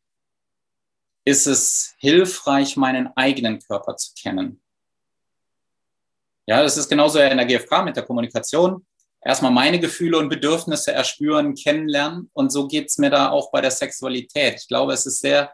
[1.27, 4.63] ist es hilfreich, meinen eigenen Körper zu kennen.
[6.47, 8.87] Ja, das ist genauso in der GfK mit der Kommunikation
[9.21, 12.31] erstmal meine Gefühle und Bedürfnisse erspüren, kennenlernen.
[12.33, 14.55] Und so geht es mir da auch bei der Sexualität.
[14.63, 15.53] Ich glaube, es ist sehr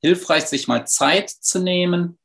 [0.00, 2.19] hilfreich, sich mal Zeit zu nehmen,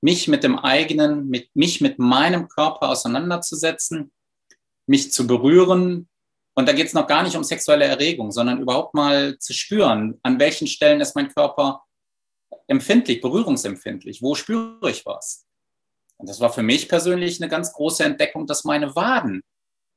[0.00, 4.12] mich mit dem eigenen, mit, mich mit meinem Körper auseinanderzusetzen,
[4.86, 6.08] mich zu berühren.
[6.54, 10.18] Und da geht es noch gar nicht um sexuelle Erregung, sondern überhaupt mal zu spüren,
[10.22, 11.82] an welchen Stellen ist mein Körper
[12.66, 15.46] empfindlich, berührungsempfindlich, wo spüre ich was.
[16.18, 19.42] Und das war für mich persönlich eine ganz große Entdeckung, dass meine Waden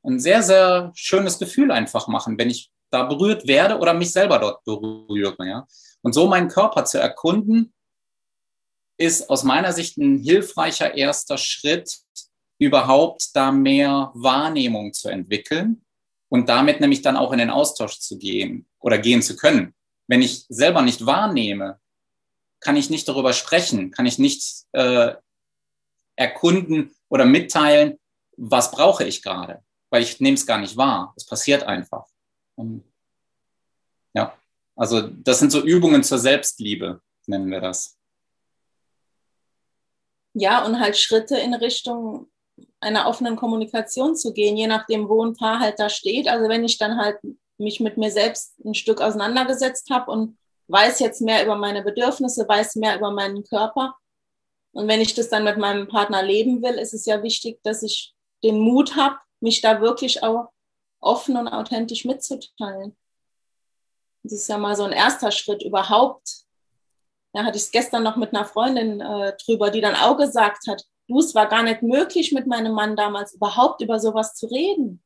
[0.04, 4.40] ein sehr, sehr schönes Gefühl einfach machen, wenn ich da berührt werde oder mich selber
[4.40, 5.36] dort berühre.
[5.46, 5.68] Ja?
[6.02, 7.74] Und so meinen Körper zu erkunden,
[9.02, 11.98] ist aus meiner Sicht ein hilfreicher erster Schritt,
[12.60, 15.84] überhaupt da mehr Wahrnehmung zu entwickeln
[16.30, 19.74] und damit nämlich dann auch in den Austausch zu gehen oder gehen zu können.
[20.08, 21.80] Wenn ich selber nicht wahrnehme,
[22.60, 25.16] kann ich nicht darüber sprechen, kann ich nicht äh,
[26.16, 27.98] erkunden oder mitteilen,
[28.38, 31.14] was brauche ich gerade weil ich nehme es gar nicht wahr.
[31.16, 32.08] Es passiert einfach.
[32.56, 32.84] Und
[34.14, 34.36] ja,
[34.76, 38.00] also das sind so Übungen zur Selbstliebe, nennen wir das.
[40.34, 42.30] Ja, und halt Schritte in Richtung
[42.80, 46.28] einer offenen Kommunikation zu gehen, je nachdem, wo ein Paar halt da steht.
[46.28, 47.20] Also wenn ich dann halt
[47.58, 52.48] mich mit mir selbst ein Stück auseinandergesetzt habe und weiß jetzt mehr über meine Bedürfnisse,
[52.48, 53.96] weiß mehr über meinen Körper.
[54.74, 57.84] Und wenn ich das dann mit meinem Partner leben will, ist es ja wichtig, dass
[57.84, 58.14] ich
[58.44, 60.50] den Mut habe, mich da wirklich auch
[61.00, 62.96] offen und authentisch mitzuteilen.
[64.24, 66.41] Das ist ja mal so ein erster Schritt überhaupt.
[67.34, 70.68] Da hatte ich es gestern noch mit einer Freundin äh, drüber, die dann auch gesagt
[70.68, 74.48] hat, du, es war gar nicht möglich mit meinem Mann damals überhaupt über sowas zu
[74.48, 75.02] reden.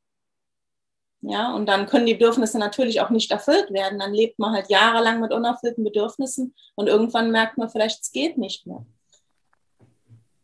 [1.21, 3.97] Ja, und dann können die Bedürfnisse natürlich auch nicht erfüllt werden.
[3.97, 8.37] Dann lebt man halt jahrelang mit unerfüllten Bedürfnissen und irgendwann merkt man vielleicht, es geht
[8.37, 8.85] nicht mehr.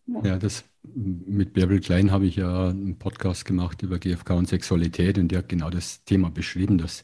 [0.07, 4.49] Ja, ja das mit Bärbel Klein habe ich ja einen Podcast gemacht über GFK und
[4.49, 7.03] Sexualität und der hat genau das Thema beschrieben, dass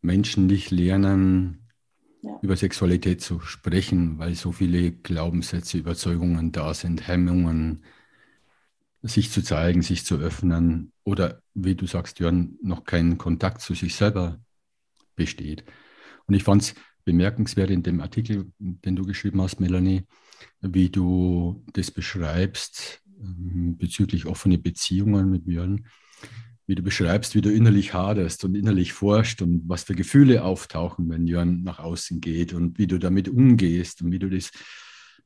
[0.00, 1.67] Menschen nicht lernen,
[2.22, 2.38] ja.
[2.42, 7.84] über Sexualität zu sprechen, weil so viele Glaubenssätze, Überzeugungen da sind, Hemmungen,
[9.02, 13.74] sich zu zeigen, sich zu öffnen oder, wie du sagst, Jörn, noch kein Kontakt zu
[13.74, 14.40] sich selber
[15.14, 15.64] besteht.
[16.26, 20.04] Und ich fand es bemerkenswert in dem Artikel, den du geschrieben hast, Melanie,
[20.60, 25.86] wie du das beschreibst ähm, bezüglich offene Beziehungen mit Björn,
[26.68, 31.08] wie du beschreibst, wie du innerlich haderst und innerlich forscht und was für Gefühle auftauchen,
[31.08, 34.50] wenn Jörn nach außen geht und wie du damit umgehst und wie du das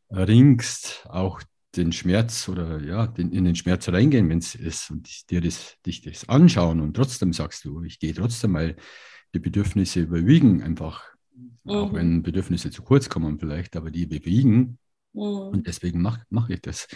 [0.09, 1.43] ringst, auch
[1.75, 5.77] den Schmerz oder ja, den, in den Schmerz reingehen, wenn es ist und dir das,
[5.85, 8.77] dich das anschauen und trotzdem sagst du, ich gehe trotzdem, weil
[9.35, 11.13] die Bedürfnisse überwiegen einfach
[11.65, 11.71] mhm.
[11.71, 14.79] auch wenn Bedürfnisse zu kurz kommen vielleicht, aber die bewegen.
[15.13, 15.23] Mhm.
[15.23, 16.87] Und deswegen mache mach ich das.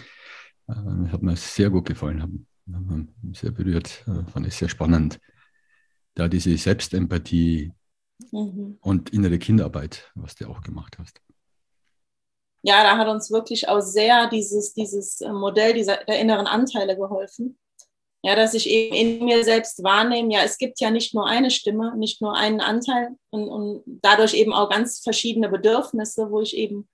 [0.68, 2.46] Äh, hat mir sehr gut gefallen,
[3.33, 5.20] sehr berührt, äh, fand ich sehr spannend.
[6.14, 7.72] Da diese Selbstempathie
[8.33, 8.79] mhm.
[8.81, 11.20] und innere Kinderarbeit, was du auch gemacht hast.
[12.62, 16.96] Ja, da hat uns wirklich auch sehr dieses, dieses äh, Modell dieser, der inneren Anteile
[16.96, 17.59] geholfen.
[18.22, 21.52] Ja, dass ich eben in mir selbst wahrnehme, ja, es gibt ja nicht nur eine
[21.52, 26.57] Stimme, nicht nur einen Anteil und, und dadurch eben auch ganz verschiedene Bedürfnisse, wo ich
[26.57, 26.88] eben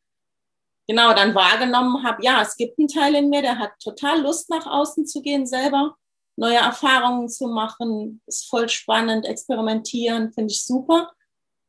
[0.86, 4.50] genau dann wahrgenommen habe, ja, es gibt einen Teil in mir, der hat total Lust
[4.50, 5.96] nach außen zu gehen selber,
[6.36, 11.12] neue Erfahrungen zu machen, ist voll spannend, experimentieren, finde ich super.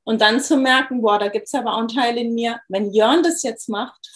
[0.06, 2.94] Und dann zu merken, boah, da gibt es aber auch einen Teil in mir, wenn
[2.94, 4.10] Jörn das jetzt macht,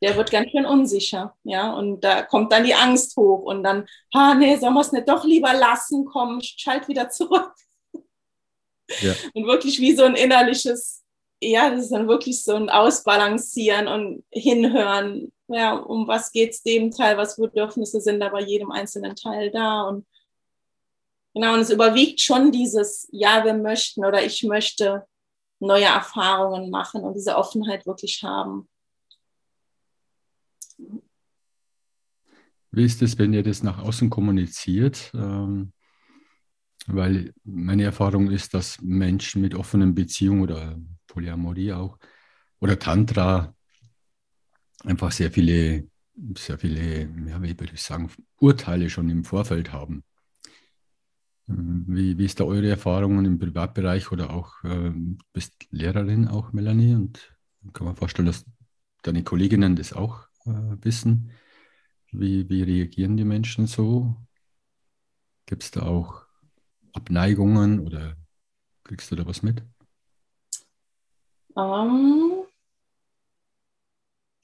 [0.00, 3.86] der wird ganz schön unsicher, ja, und da kommt dann die Angst hoch und dann,
[4.12, 7.52] ah, nee, sollen wir es nicht doch lieber lassen, komm, schalt wieder zurück.
[9.00, 9.12] Ja.
[9.34, 11.04] Und wirklich wie so ein innerliches,
[11.40, 16.62] ja, das ist dann wirklich so ein Ausbalancieren und Hinhören, ja, um was geht es
[16.62, 20.06] dem Teil, was Bedürfnisse sind da bei jedem einzelnen Teil da und
[21.34, 25.06] genau, und es überwiegt schon dieses, ja, wir möchten oder ich möchte
[25.60, 28.68] neue Erfahrungen machen und diese Offenheit wirklich haben.
[32.70, 35.10] Wie ist es, wenn ihr das nach außen kommuniziert?
[35.14, 35.72] Ähm,
[36.86, 41.98] weil meine Erfahrung ist, dass Menschen mit offenen Beziehungen oder Polyamorie auch
[42.60, 43.54] oder Tantra
[44.84, 45.88] einfach sehr viele,
[46.36, 50.04] sehr viele, ja, wie würde ich sagen, Urteile schon im Vorfeld haben.
[51.46, 54.92] Wie, wie ist da eure Erfahrungen im Privatbereich oder auch, äh,
[55.32, 57.32] bist Lehrerin auch, Melanie, und
[57.72, 58.44] kann man vorstellen, dass
[59.02, 60.50] deine Kolleginnen das auch äh,
[60.82, 61.30] wissen.
[62.12, 64.16] Wie, wie reagieren die Menschen so?
[65.46, 66.26] Gibt es da auch
[66.92, 68.16] Abneigungen oder
[68.84, 69.62] kriegst du da was mit?
[71.56, 72.44] Ähm,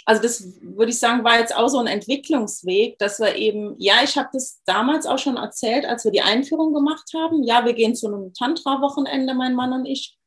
[0.06, 4.02] also das würde ich sagen, war jetzt auch so ein Entwicklungsweg, dass wir eben, ja,
[4.04, 7.42] ich habe das damals auch schon erzählt, als wir die Einführung gemacht haben.
[7.42, 10.18] Ja, wir gehen zu einem Tantra-Wochenende, mein Mann und ich.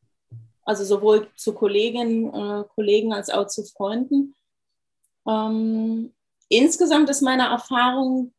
[0.63, 4.35] Also sowohl zu Kolleginnen, äh, Kollegen als auch zu Freunden.
[5.27, 6.13] Ähm,
[6.49, 8.33] insgesamt ist meine Erfahrung,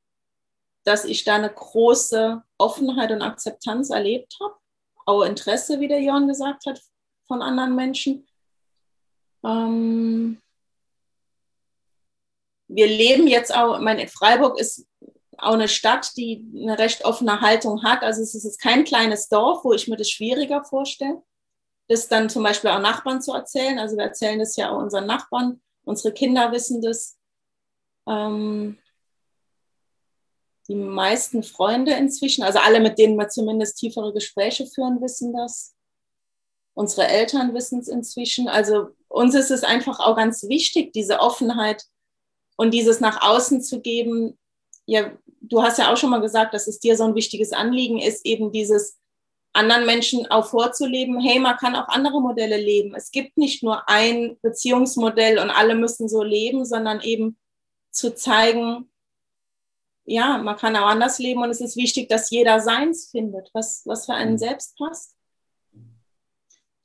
[0.85, 4.55] dass ich da eine große Offenheit und Akzeptanz erlebt habe.
[5.07, 6.81] Auch Interesse, wie der Jörn gesagt hat,
[7.27, 8.28] von anderen Menschen.
[9.44, 10.40] Ähm,
[12.68, 14.87] wir leben jetzt auch, meine Freiburg ist
[15.38, 18.03] auch eine Stadt, die eine recht offene Haltung hat.
[18.03, 21.22] Also es ist kein kleines Dorf, wo ich mir das schwieriger vorstelle,
[21.88, 23.79] das dann zum Beispiel auch Nachbarn zu erzählen.
[23.79, 27.16] Also wir erzählen das ja auch unseren Nachbarn, unsere Kinder wissen das.
[28.07, 28.79] Ähm,
[30.68, 35.74] die meisten Freunde inzwischen, also alle, mit denen wir zumindest tiefere Gespräche führen, wissen das.
[36.74, 38.48] Unsere Eltern wissen es inzwischen.
[38.48, 41.85] Also uns ist es einfach auch ganz wichtig, diese Offenheit
[42.57, 44.38] und dieses nach außen zu geben,
[44.87, 47.99] ja, du hast ja auch schon mal gesagt, dass es dir so ein wichtiges Anliegen
[47.99, 48.99] ist, eben dieses
[49.53, 52.94] anderen Menschen auch vorzuleben, hey, man kann auch andere Modelle leben.
[52.94, 57.38] Es gibt nicht nur ein Beziehungsmodell und alle müssen so leben, sondern eben
[57.90, 58.90] zu zeigen,
[60.05, 63.83] ja, man kann auch anders leben und es ist wichtig, dass jeder seins findet, was,
[63.85, 65.18] was für einen selbst passt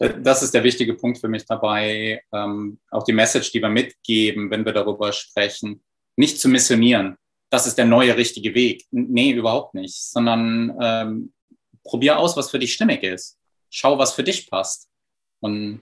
[0.10, 4.50] das ist der wichtige Punkt für mich dabei, ähm, auch die Message, die wir mitgeben,
[4.50, 5.84] wenn wir darüber sprechen,
[6.16, 7.16] nicht zu missionieren.
[7.50, 8.86] Das ist der neue richtige Weg.
[8.92, 11.34] Nee, überhaupt nicht, sondern ähm,
[11.84, 13.38] probier aus, was für dich stimmig ist.
[13.70, 14.90] Schau, was für dich passt.
[15.40, 15.82] Und,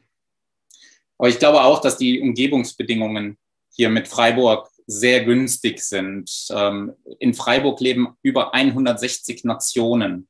[1.18, 3.38] aber ich glaube auch, dass die Umgebungsbedingungen
[3.74, 6.30] hier mit Freiburg sehr günstig sind.
[6.52, 10.28] Ähm, in Freiburg leben über 160 Nationen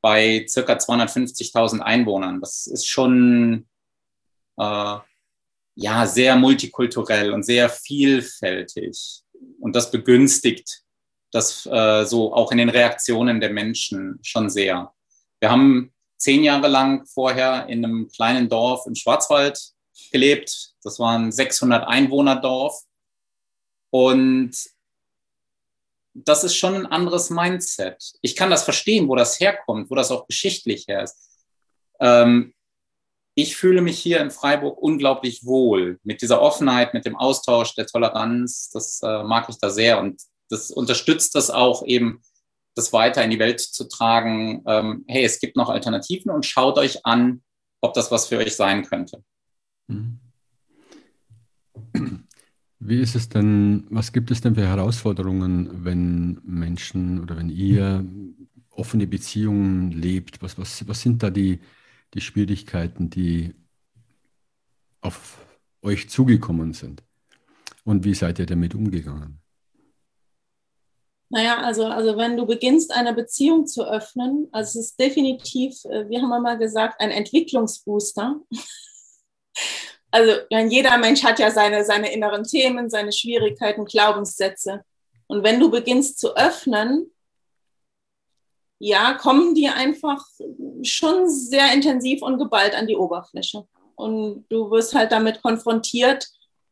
[0.00, 2.40] bei circa 250.000 Einwohnern.
[2.40, 3.66] Das ist schon
[4.56, 4.96] äh,
[5.74, 9.22] ja sehr multikulturell und sehr vielfältig.
[9.60, 10.82] Und das begünstigt
[11.30, 14.92] das äh, so auch in den Reaktionen der Menschen schon sehr.
[15.40, 19.60] Wir haben zehn Jahre lang vorher in einem kleinen Dorf im Schwarzwald
[20.10, 20.74] gelebt.
[20.82, 22.82] Das war ein 600 Einwohner Dorf.
[23.90, 24.52] Und
[26.24, 28.12] das ist schon ein anderes Mindset.
[28.22, 31.16] Ich kann das verstehen, wo das herkommt, wo das auch geschichtlich her ist.
[32.00, 32.54] Ähm,
[33.34, 37.86] ich fühle mich hier in Freiburg unglaublich wohl mit dieser Offenheit, mit dem Austausch, der
[37.86, 38.70] Toleranz.
[38.70, 42.22] Das äh, mag ich da sehr und das unterstützt das auch eben,
[42.74, 44.62] das weiter in die Welt zu tragen.
[44.66, 47.42] Ähm, hey, es gibt noch Alternativen und schaut euch an,
[47.80, 49.22] ob das was für euch sein könnte.
[49.86, 50.20] Mhm.
[52.88, 58.02] Wie ist es denn, was gibt es denn für Herausforderungen, wenn Menschen oder wenn ihr
[58.70, 60.40] offene Beziehungen lebt?
[60.40, 61.60] Was, was, was sind da die,
[62.14, 63.54] die Schwierigkeiten, die
[65.02, 65.36] auf
[65.82, 67.02] euch zugekommen sind?
[67.84, 69.38] Und wie seid ihr damit umgegangen?
[71.28, 76.08] Naja, also, also wenn du beginnst, eine Beziehung zu öffnen, also es ist definitiv, äh,
[76.08, 78.40] wir haben einmal gesagt, ein Entwicklungsbooster.
[80.10, 84.82] Also jeder Mensch hat ja seine, seine inneren Themen, seine Schwierigkeiten, Glaubenssätze.
[85.26, 87.12] Und wenn du beginnst zu öffnen,
[88.78, 90.24] ja, kommen die einfach
[90.82, 93.66] schon sehr intensiv und geballt an die Oberfläche.
[93.96, 96.26] Und du wirst halt damit konfrontiert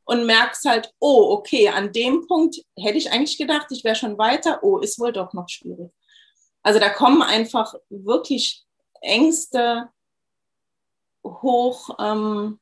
[0.05, 4.17] und merkst halt, oh, okay, an dem Punkt hätte ich eigentlich gedacht, ich wäre schon
[4.19, 4.61] weiter.
[4.63, 5.91] Oh, ist wohl doch noch schwierig.
[6.63, 8.65] Also da kommen einfach wirklich
[9.01, 9.89] Ängste
[11.25, 11.91] hoch.
[11.99, 12.61] Ähm,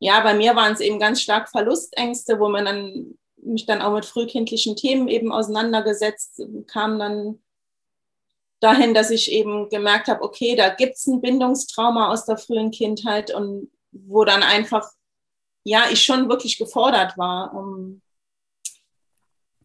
[0.00, 3.92] ja, bei mir waren es eben ganz stark Verlustängste, wo man dann mich dann auch
[3.92, 7.40] mit frühkindlichen Themen eben auseinandergesetzt, kam dann
[8.60, 12.70] dahin, dass ich eben gemerkt habe, okay, da gibt es ein Bindungstrauma aus der frühen
[12.70, 14.90] Kindheit und wo dann einfach,
[15.64, 18.02] ja, ich schon wirklich gefordert war, um,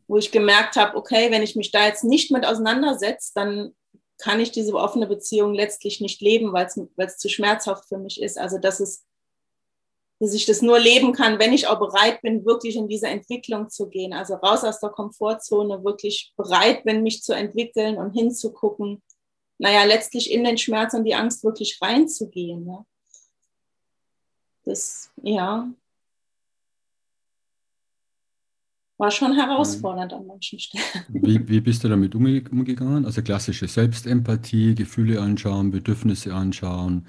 [0.08, 3.76] wo ich gemerkt habe, okay, wenn ich mich da jetzt nicht mit auseinandersetze, dann
[4.20, 6.68] kann ich diese offene Beziehung letztlich nicht leben, weil
[6.98, 8.38] es zu schmerzhaft für mich ist.
[8.38, 9.06] Also das ist
[10.24, 13.70] dass ich das nur leben kann, wenn ich auch bereit bin, wirklich in diese Entwicklung
[13.70, 14.14] zu gehen.
[14.14, 19.04] Also raus aus der Komfortzone, wirklich bereit bin, mich zu entwickeln und hinzugucken.
[19.58, 22.66] Naja, letztlich in den Schmerz und die Angst wirklich reinzugehen.
[22.66, 22.86] Ja.
[24.64, 25.70] Das, ja,
[28.98, 30.86] war schon herausfordernd an manchen Stellen.
[31.10, 33.06] Wie, wie bist du damit umgegangen?
[33.06, 37.08] Also klassische Selbstempathie, Gefühle anschauen, Bedürfnisse anschauen,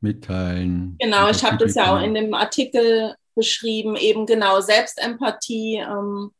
[0.00, 0.96] mitteilen.
[0.98, 5.76] Genau, ich habe das ja auch in dem Artikel beschrieben, eben genau Selbstempathie.
[5.76, 6.32] Ähm,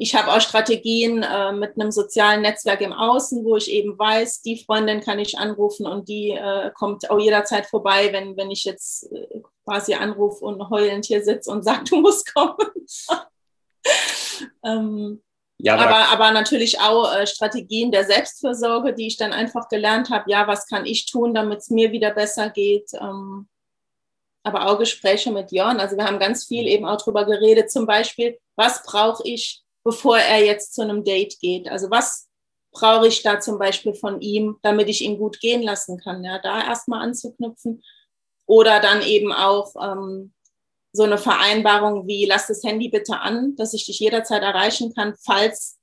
[0.00, 4.42] ich habe auch Strategien äh, mit einem sozialen Netzwerk im Außen, wo ich eben weiß,
[4.42, 8.64] die Freundin kann ich anrufen und die äh, kommt auch jederzeit vorbei, wenn, wenn ich
[8.64, 12.56] jetzt äh, quasi anrufe und heulend hier sitze und sage, du musst kommen.
[14.64, 15.22] ähm,
[15.58, 20.30] ja, aber, aber natürlich auch äh, Strategien der Selbstfürsorge, die ich dann einfach gelernt habe.
[20.30, 22.92] Ja, was kann ich tun, damit es mir wieder besser geht?
[22.94, 23.48] Ähm,
[24.44, 25.80] aber auch Gespräche mit Jörn.
[25.80, 27.70] Also wir haben ganz viel eben auch drüber geredet.
[27.70, 31.68] Zum Beispiel, was brauche ich, bevor er jetzt zu einem Date geht?
[31.68, 32.28] Also was
[32.70, 36.22] brauche ich da zum Beispiel von ihm, damit ich ihn gut gehen lassen kann?
[36.22, 37.82] Ja, da erstmal anzuknüpfen.
[38.46, 40.32] Oder dann eben auch, ähm,
[40.92, 45.14] so eine Vereinbarung wie, lass das Handy bitte an, dass ich dich jederzeit erreichen kann,
[45.24, 45.78] falls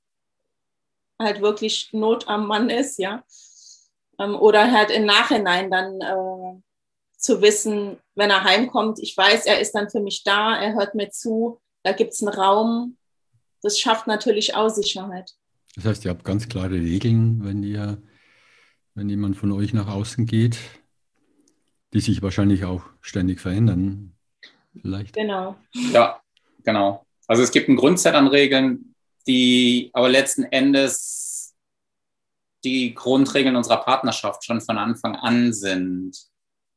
[1.20, 3.24] halt wirklich Not am Mann ist, ja.
[4.18, 6.60] Ähm, oder halt im Nachhinein dann äh,
[7.16, 10.94] zu wissen, wenn er heimkommt, ich weiß, er ist dann für mich da, er hört
[10.94, 12.96] mir zu, da gibt es einen Raum.
[13.62, 15.32] Das schafft natürlich auch Sicherheit.
[15.76, 18.02] Das heißt, ihr habt ganz klare Regeln, wenn ihr,
[18.94, 20.58] wenn jemand von euch nach außen geht,
[21.92, 24.15] die sich wahrscheinlich auch ständig verändern
[24.80, 25.14] vielleicht.
[25.14, 25.56] Genau.
[25.92, 26.20] Ja,
[26.64, 27.06] genau.
[27.26, 28.94] Also es gibt ein Grundset an Regeln,
[29.26, 31.54] die aber letzten Endes
[32.64, 36.16] die Grundregeln unserer Partnerschaft schon von Anfang an sind.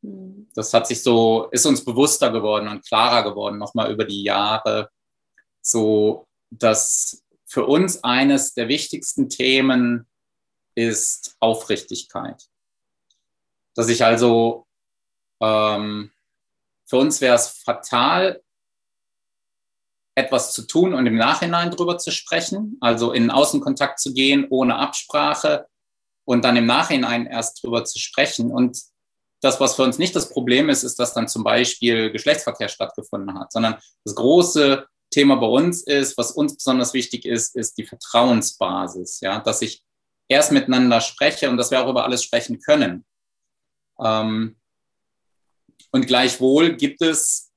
[0.04, 0.48] Hm.
[0.54, 4.90] Das hat sich so, ist uns bewusster geworden und klarer geworden, nochmal über die Jahre,
[5.62, 10.08] so dass für uns eines der wichtigsten Themen
[10.76, 12.44] ist Aufrichtigkeit.
[13.76, 14.68] Dass ich also
[15.42, 16.12] ähm,
[16.90, 18.42] für uns wäre es fatal,
[20.16, 24.76] etwas zu tun und im Nachhinein drüber zu sprechen, also in Außenkontakt zu gehen ohne
[24.76, 25.68] Absprache
[26.26, 28.52] und dann im Nachhinein erst drüber zu sprechen.
[28.52, 28.82] Und
[29.42, 33.40] das, was für uns nicht das Problem ist, ist, dass dann zum Beispiel Geschlechtsverkehr stattgefunden
[33.40, 37.86] hat, sondern das große Thema bei uns ist, was uns besonders wichtig ist, ist die
[37.86, 39.84] Vertrauensbasis, ja, dass ich
[40.28, 43.06] erst miteinander spreche und dass wir auch über alles sprechen können.
[44.00, 44.59] Ähm,
[45.92, 47.52] und gleichwohl gibt es,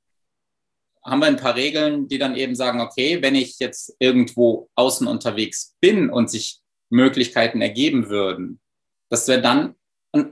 [1.04, 5.06] haben wir ein paar Regeln, die dann eben sagen, okay, wenn ich jetzt irgendwo außen
[5.06, 6.60] unterwegs bin und sich
[6.90, 8.60] Möglichkeiten ergeben würden,
[9.08, 9.74] dass wir dann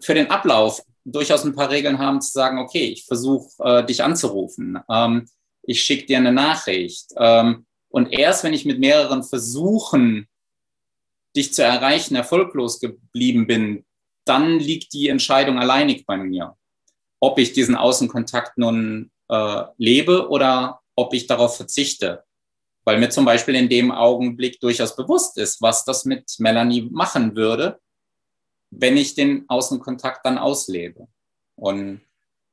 [0.01, 4.03] für den Ablauf durchaus ein paar Regeln haben, zu sagen, okay, ich versuche äh, dich
[4.03, 5.27] anzurufen, ähm,
[5.63, 7.11] ich schicke dir eine Nachricht.
[7.17, 10.29] Ähm, und erst wenn ich mit mehreren Versuchen,
[11.37, 13.85] dich zu erreichen, erfolglos geblieben bin,
[14.25, 16.57] dann liegt die Entscheidung alleinig bei mir
[17.21, 22.25] ob ich diesen Außenkontakt nun äh, lebe oder ob ich darauf verzichte.
[22.85, 27.37] Weil mir zum Beispiel in dem Augenblick durchaus bewusst ist, was das mit Melanie machen
[27.37, 27.79] würde,
[28.71, 31.07] wenn ich den Außenkontakt dann auslebe
[31.57, 32.01] und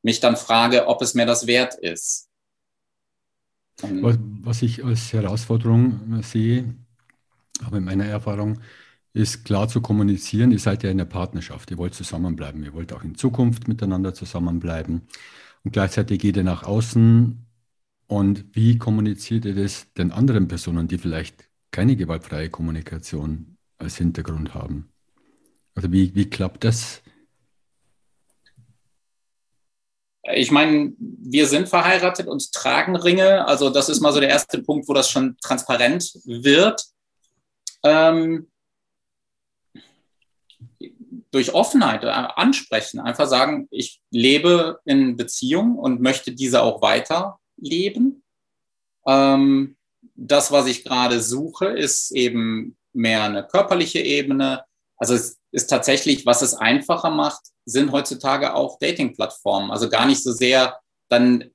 [0.02, 2.30] mich dann frage, ob es mir das wert ist.
[3.82, 6.76] Was, was ich als Herausforderung sehe,
[7.64, 8.60] aber in meiner Erfahrung,
[9.18, 12.94] ist klar zu kommunizieren, ihr seid ja in der Partnerschaft, ihr wollt zusammenbleiben, ihr wollt
[12.94, 15.08] auch in Zukunft miteinander zusammenbleiben.
[15.64, 17.46] Und gleichzeitig geht ihr nach außen.
[18.08, 24.54] Und wie kommuniziert ihr das den anderen Personen, die vielleicht keine gewaltfreie Kommunikation als Hintergrund
[24.54, 24.90] haben?
[25.76, 27.02] Also wie, wie klappt das?
[30.34, 33.48] Ich meine, wir sind verheiratet und tragen Ringe.
[33.48, 36.86] Also das ist mal so der erste Punkt, wo das schon transparent wird.
[37.84, 38.48] Ähm,
[41.32, 48.24] durch Offenheit äh, ansprechen, einfach sagen, ich lebe in Beziehung und möchte diese auch weiterleben.
[49.06, 49.78] Ähm,
[50.16, 54.64] das, was ich gerade suche, ist eben mehr eine körperliche Ebene.
[54.98, 59.72] Also es ist tatsächlich, was es einfacher macht, sind heutzutage auch Dating-Plattformen.
[59.72, 61.52] Also gar nicht so sehr dann,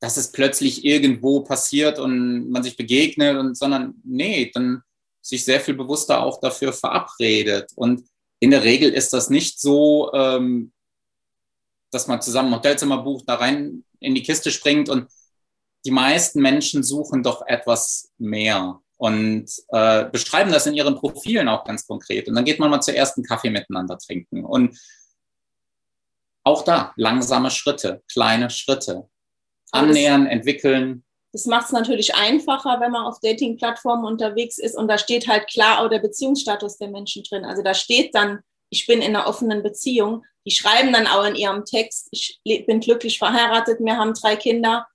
[0.00, 4.82] dass es plötzlich irgendwo passiert und man sich begegnet, und, sondern nee, dann
[5.20, 7.72] sich sehr viel bewusster auch dafür verabredet.
[7.74, 8.04] Und
[8.40, 10.72] in der Regel ist das nicht so, ähm,
[11.90, 15.08] dass man zusammen ein Hotelzimmer bucht, da rein in die Kiste springt und
[15.84, 21.64] die meisten Menschen suchen doch etwas mehr und äh, beschreiben das in ihren Profilen auch
[21.64, 22.28] ganz konkret.
[22.28, 24.44] Und dann geht man mal zur ersten Kaffee miteinander trinken.
[24.44, 24.78] Und
[26.44, 29.08] auch da langsame Schritte, kleine Schritte.
[29.72, 31.04] Annähern, entwickeln.
[31.32, 35.48] Das macht es natürlich einfacher, wenn man auf Dating-Plattformen unterwegs ist und da steht halt
[35.48, 37.44] klar auch der Beziehungsstatus der Menschen drin.
[37.44, 40.24] Also da steht dann, ich bin in einer offenen Beziehung.
[40.46, 44.86] Die schreiben dann auch in ihrem Text, ich bin glücklich verheiratet, wir haben drei Kinder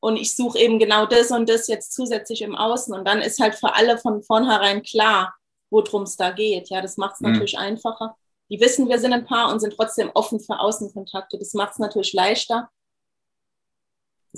[0.00, 2.94] und ich suche eben genau das und das jetzt zusätzlich im Außen.
[2.94, 5.34] Und dann ist halt für alle von vornherein klar,
[5.70, 6.68] worum es da geht.
[6.70, 7.32] Ja, das macht es mhm.
[7.32, 8.16] natürlich einfacher.
[8.50, 11.38] Die wissen, wir sind ein Paar und sind trotzdem offen für Außenkontakte.
[11.38, 12.70] Das macht es natürlich leichter.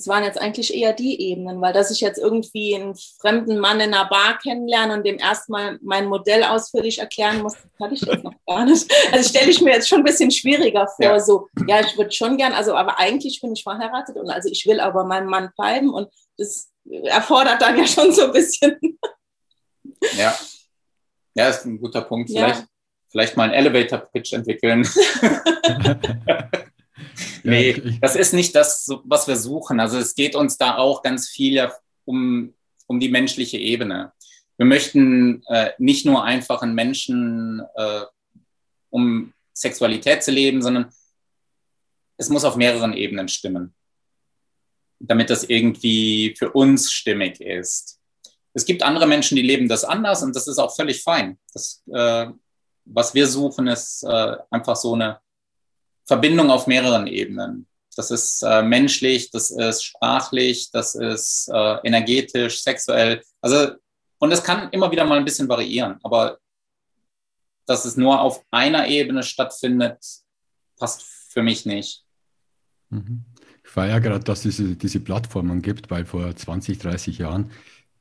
[0.01, 3.80] Das waren jetzt eigentlich eher die Ebenen, weil dass ich jetzt irgendwie einen fremden Mann
[3.80, 8.01] in einer Bar kennenlerne und dem erstmal mein Modell ausführlich erklären muss, das hatte ich
[8.01, 8.90] jetzt noch gar nicht.
[9.12, 11.20] Also stelle ich mir jetzt schon ein bisschen schwieriger vor, ja.
[11.20, 14.64] so, ja, ich würde schon gern, also aber eigentlich bin ich verheiratet und also ich
[14.64, 16.70] will aber meinem Mann bleiben und das
[17.03, 18.78] erfordert dann ja schon so ein bisschen.
[20.16, 20.34] Ja,
[21.34, 22.30] ja, ist ein guter Punkt.
[22.30, 22.66] Vielleicht, ja.
[23.11, 24.88] vielleicht mal einen Elevator-Pitch entwickeln.
[27.43, 29.81] nee, das ist nicht das, was wir suchen.
[29.81, 31.71] Also es geht uns da auch ganz viel
[32.05, 32.55] um,
[32.87, 34.12] um die menschliche Ebene.
[34.57, 38.03] Wir möchten äh, nicht nur einfach einen Menschen, äh,
[38.91, 40.93] um Sexualität zu leben, sondern
[42.18, 43.75] es muss auf mehreren Ebenen stimmen,
[44.99, 47.99] damit das irgendwie für uns stimmig ist.
[48.53, 51.39] Es gibt andere Menschen, die leben das anders und das ist auch völlig fein.
[51.55, 52.27] Das, äh,
[52.85, 55.21] was wir suchen, ist äh, einfach so eine
[56.07, 57.66] Verbindung auf mehreren Ebenen.
[57.96, 63.22] Das ist äh, menschlich, das ist sprachlich, das ist äh, energetisch, sexuell.
[63.40, 63.72] Also,
[64.18, 66.38] und es kann immer wieder mal ein bisschen variieren, aber
[67.66, 69.98] dass es nur auf einer Ebene stattfindet,
[70.78, 72.05] passt für mich nicht.
[72.90, 73.24] Mhm.
[73.62, 77.51] Ich feiere gerade, dass es diese, diese Plattformen gibt, weil vor 20, 30 Jahren,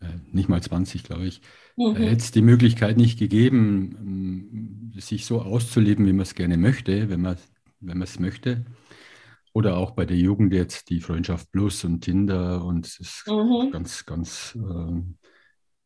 [0.02, 1.42] äh, nicht mal 20, glaube ich,
[1.76, 1.96] mhm.
[1.96, 7.22] hätte es die Möglichkeit nicht gegeben, sich so auszuleben, wie man es gerne möchte, wenn
[7.22, 7.38] man
[7.80, 8.66] wenn man es möchte.
[9.54, 13.72] Oder auch bei der Jugend jetzt die Freundschaft Plus und Tinder und es ist mhm.
[13.72, 15.02] ganz, ganz, äh,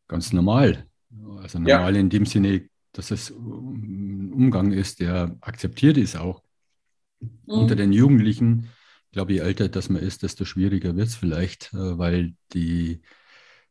[0.07, 0.85] ganz normal.
[1.37, 1.99] Also normal ja.
[1.99, 6.43] in dem Sinne, dass es ein Umgang ist, der akzeptiert ist auch
[7.19, 7.29] mhm.
[7.45, 8.69] unter den Jugendlichen.
[9.07, 13.01] Ich glaube, je älter das man ist, desto schwieriger wird es vielleicht, äh, weil die,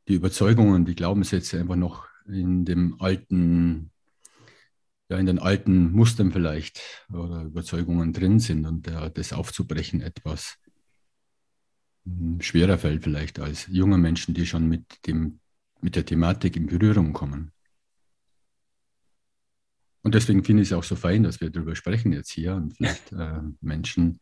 [0.08, 3.91] die Überzeugungen, die Glaubenssätze einfach noch in dem alten
[5.12, 6.80] ja, in den alten Mustern vielleicht
[7.12, 10.58] oder Überzeugungen drin sind und äh, das aufzubrechen etwas
[12.06, 15.40] hm, schwerer fällt vielleicht als junge Menschen, die schon mit, dem,
[15.82, 17.52] mit der Thematik in Berührung kommen.
[20.00, 22.74] Und deswegen finde ich es auch so fein, dass wir darüber sprechen jetzt hier und
[22.74, 24.20] vielleicht äh, Menschen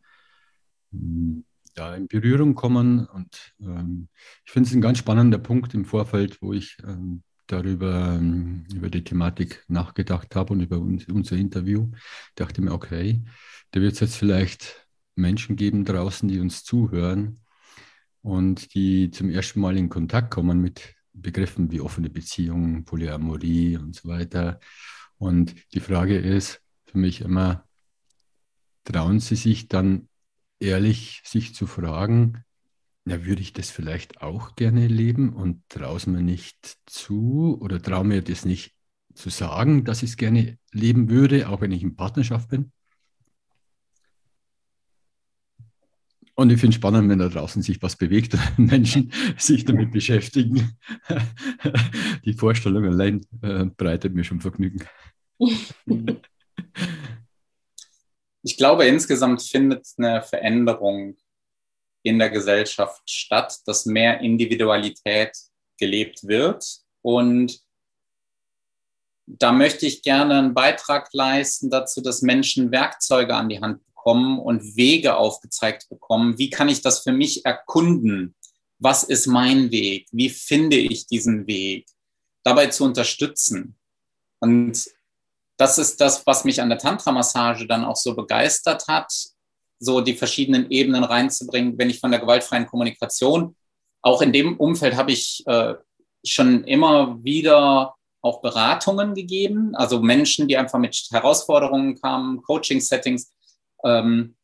[0.91, 3.05] hm, da in Berührung kommen.
[3.05, 4.09] Und ähm,
[4.45, 8.89] ich finde es ein ganz spannender Punkt im Vorfeld, wo ich ähm, darüber, ähm, über
[8.89, 11.89] die Thematik nachgedacht habe und über uns, unser Interview,
[12.35, 13.21] dachte mir, okay,
[13.71, 17.39] da wird es jetzt vielleicht Menschen geben draußen, die uns zuhören
[18.21, 23.95] und die zum ersten Mal in Kontakt kommen mit Begriffen wie offene Beziehungen, Polyamorie und
[23.95, 24.59] so weiter.
[25.17, 27.67] Und die Frage ist für mich immer,
[28.85, 30.07] trauen Sie sich dann
[30.59, 32.43] ehrlich, sich zu fragen,
[33.05, 37.81] ja, würde ich das vielleicht auch gerne leben und traue es mir nicht zu oder
[37.81, 38.75] traue mir das nicht
[39.13, 42.71] zu sagen, dass ich es gerne leben würde, auch wenn ich in Partnerschaft bin?
[46.35, 49.91] Und ich finde es spannend, wenn da draußen sich was bewegt und Menschen sich damit
[49.91, 50.77] beschäftigen.
[52.25, 54.85] Die Vorstellung allein äh, bereitet mir schon Vergnügen.
[58.43, 61.15] Ich glaube, insgesamt findet eine Veränderung
[62.03, 65.31] in der Gesellschaft statt, dass mehr Individualität
[65.77, 66.65] gelebt wird.
[67.01, 67.59] Und
[69.25, 74.39] da möchte ich gerne einen Beitrag leisten dazu, dass Menschen Werkzeuge an die Hand bekommen
[74.39, 76.37] und Wege aufgezeigt bekommen.
[76.37, 78.35] Wie kann ich das für mich erkunden?
[78.79, 80.07] Was ist mein Weg?
[80.11, 81.87] Wie finde ich diesen Weg?
[82.43, 83.77] Dabei zu unterstützen.
[84.39, 84.89] Und
[85.57, 89.13] das ist das, was mich an der Tantra-Massage dann auch so begeistert hat,
[89.81, 93.55] so die verschiedenen Ebenen reinzubringen, wenn ich von der gewaltfreien Kommunikation,
[94.01, 95.75] auch in dem Umfeld habe ich äh,
[96.25, 103.33] schon immer wieder auch Beratungen gegeben, also Menschen, die einfach mit Herausforderungen kamen, Coaching-Settings.
[103.83, 104.35] Ähm,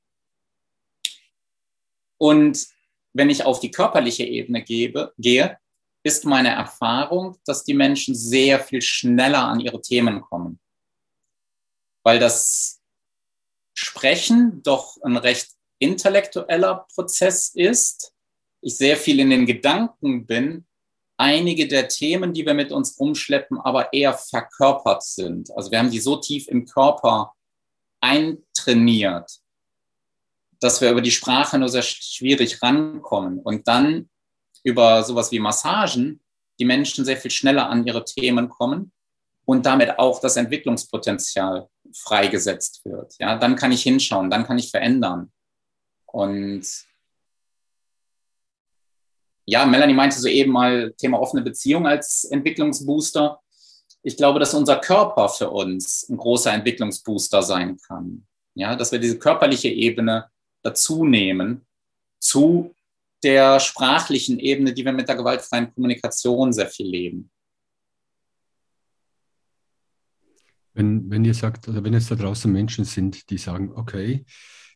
[2.17, 2.65] und
[3.13, 5.57] wenn ich auf die körperliche Ebene gebe, gehe,
[6.03, 10.59] ist meine Erfahrung, dass die Menschen sehr viel schneller an ihre Themen kommen
[12.07, 12.76] weil das
[13.79, 18.11] Sprechen doch ein recht intellektueller Prozess ist.
[18.61, 20.65] Ich sehr viel in den Gedanken bin,
[21.15, 25.55] einige der Themen, die wir mit uns rumschleppen, aber eher verkörpert sind.
[25.55, 27.33] Also wir haben die so tief im Körper
[28.01, 29.31] eintrainiert,
[30.59, 33.37] dass wir über die Sprache nur sehr schwierig rankommen.
[33.41, 34.09] Und dann
[34.63, 36.19] über sowas wie Massagen
[36.57, 38.91] die Menschen sehr viel schneller an ihre Themen kommen
[39.47, 43.15] und damit auch das Entwicklungspotenzial freigesetzt wird.
[43.17, 45.31] Ja, dann kann ich hinschauen, dann kann ich verändern.
[46.05, 46.65] Und
[49.45, 53.39] ja, Melanie meinte soeben mal Thema offene Beziehung als Entwicklungsbooster.
[54.03, 58.27] Ich glaube, dass unser Körper für uns ein großer Entwicklungsbooster sein kann.
[58.53, 60.29] Ja, dass wir diese körperliche Ebene
[60.61, 61.65] dazu nehmen
[62.19, 62.75] zu
[63.23, 67.31] der sprachlichen Ebene, die wir mit der gewaltfreien Kommunikation sehr viel leben.
[70.77, 74.25] Wenn, wenn ihr sagt, oder wenn jetzt da draußen Menschen sind, die sagen, okay,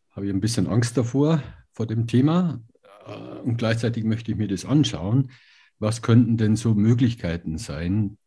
[0.09, 1.43] habe ich ein bisschen Angst davor,
[1.73, 2.59] vor dem Thema
[3.05, 5.29] äh, und gleichzeitig möchte ich mir das anschauen,
[5.77, 8.17] was könnten denn so Möglichkeiten sein,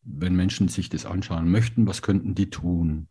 [0.00, 3.08] wenn Menschen sich das anschauen möchten, was könnten die tun?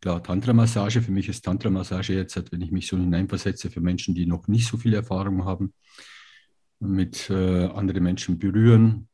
[0.00, 4.24] Klar, Tantra-Massage, für mich ist Tantra-Massage jetzt, wenn ich mich so hineinversetze, für Menschen, die
[4.24, 5.74] noch nicht so viel Erfahrung haben,
[6.80, 9.08] mit äh, anderen Menschen berühren,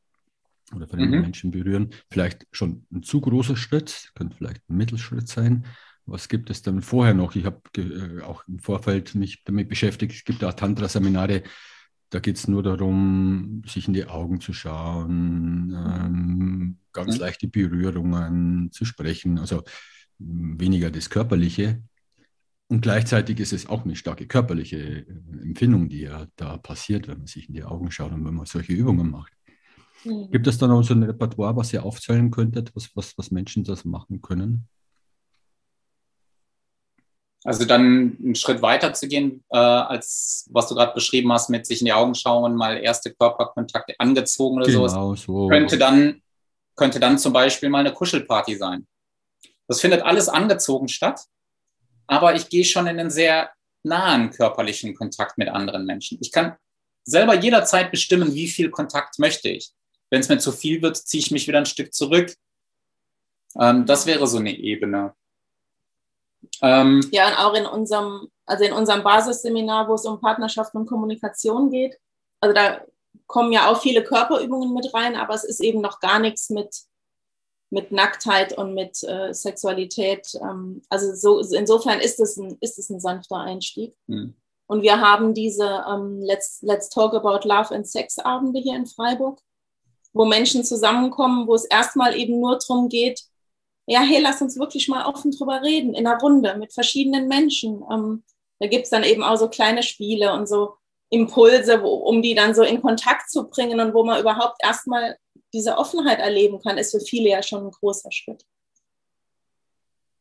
[0.75, 1.23] oder fremde mhm.
[1.23, 1.91] Menschen berühren.
[2.11, 5.67] Vielleicht schon ein zu großer Schritt, könnte vielleicht ein Mittelschritt sein.
[6.07, 7.37] Was gibt es dann vorher noch?
[7.37, 10.15] Ich habe äh, auch im Vorfeld mich damit beschäftigt.
[10.15, 11.43] Es gibt auch Tantra-Seminare,
[12.11, 17.21] da geht es nur darum, sich in die Augen zu schauen, ähm, ganz mhm.
[17.21, 19.63] leichte Berührungen zu sprechen, also
[20.19, 21.83] weniger das Körperliche.
[22.67, 25.05] Und gleichzeitig ist es auch eine starke körperliche äh,
[25.43, 28.47] Empfindung, die ja da passiert, wenn man sich in die Augen schaut und wenn man
[28.47, 29.33] solche Übungen macht.
[30.05, 30.31] Mhm.
[30.31, 33.65] Gibt es dann auch so ein Repertoire, was ihr aufzählen könntet, was, was, was Menschen
[33.65, 34.69] das machen können?
[37.43, 41.67] Also dann einen Schritt weiter zu gehen, äh, als was du gerade beschrieben hast, mit
[41.67, 45.49] sich in die Augen schauen, mal erste Körperkontakte angezogen oder genau, sowas, so.
[45.49, 46.21] könnte dann
[46.77, 48.87] könnte dann zum Beispiel mal eine Kuschelparty sein.
[49.69, 51.27] Das findet alles angezogen statt,
[52.07, 53.51] aber ich gehe schon in einen sehr
[53.83, 56.19] nahen körperlichen Kontakt mit anderen Menschen.
[56.21, 56.57] Ich kann
[57.05, 59.73] selber jederzeit bestimmen, wie viel Kontakt möchte ich.
[60.11, 62.35] Wenn es mir zu viel wird, ziehe ich mich wieder ein Stück zurück.
[63.59, 65.15] Ähm, das wäre so eine Ebene.
[66.63, 70.87] Ähm, ja, und auch in unserem, also in unserem Basisseminar, wo es um Partnerschaften und
[70.87, 71.99] Kommunikation geht,
[72.41, 72.85] also da
[73.27, 76.75] kommen ja auch viele Körperübungen mit rein, aber es ist eben noch gar nichts mit,
[77.71, 80.35] mit Nacktheit und mit äh, Sexualität.
[80.43, 83.97] Ähm, also so, insofern ist es ein, ist es ein sanfter Einstieg.
[84.09, 84.35] Hm.
[84.67, 88.87] Und wir haben diese ähm, Let's, Let's Talk About Love and Sex Abende hier in
[88.87, 89.41] Freiburg
[90.13, 93.23] wo Menschen zusammenkommen, wo es erstmal eben nur darum geht,
[93.87, 97.83] ja, hey, lass uns wirklich mal offen drüber reden, in einer Runde mit verschiedenen Menschen.
[97.91, 98.23] Ähm,
[98.61, 100.77] da gibt es dann eben auch so kleine Spiele und so
[101.09, 105.17] Impulse, wo, um die dann so in Kontakt zu bringen und wo man überhaupt erstmal
[105.53, 108.45] diese Offenheit erleben kann, ist für viele ja schon ein großer Schritt.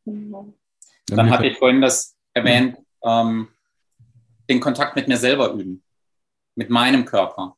[0.05, 0.53] Mhm.
[1.07, 3.49] Dann hatte ich vorhin das erwähnt, ähm,
[4.49, 5.83] den Kontakt mit mir selber üben,
[6.55, 7.55] mit meinem Körper.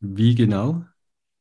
[0.00, 0.84] Wie genau?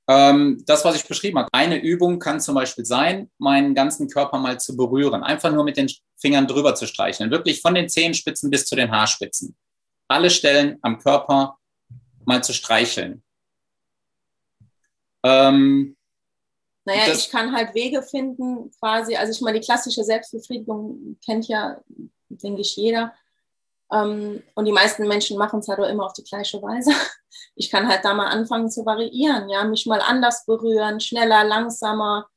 [0.10, 1.50] Ähm, das, was ich beschrieben habe.
[1.54, 5.24] Eine Übung kann zum Beispiel sein, meinen ganzen Körper mal zu berühren.
[5.24, 5.90] Einfach nur mit den
[6.20, 7.32] Fingern drüber zu streicheln.
[7.32, 9.56] Wirklich von den Zehenspitzen bis zu den Haarspitzen.
[10.10, 11.58] Alle Stellen am Körper
[12.26, 13.24] mal zu streicheln.
[15.24, 15.96] Ähm,
[16.86, 21.48] naja, das, ich kann halt Wege finden, quasi, also ich meine, die klassische Selbstbefriedigung kennt
[21.48, 21.82] ja,
[22.28, 23.14] denke ich, jeder.
[23.94, 26.92] Ähm, und die meisten Menschen machen es halt auch immer auf die gleiche Weise.
[27.56, 32.28] Ich kann halt da mal anfangen zu variieren, ja, mich mal anders berühren, schneller, langsamer,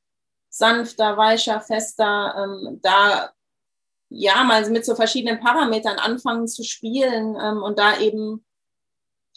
[0.50, 3.30] sanfter, weicher, fester, ähm, da
[4.10, 8.44] ja mal mit so verschiedenen Parametern anfangen zu spielen ähm, und da eben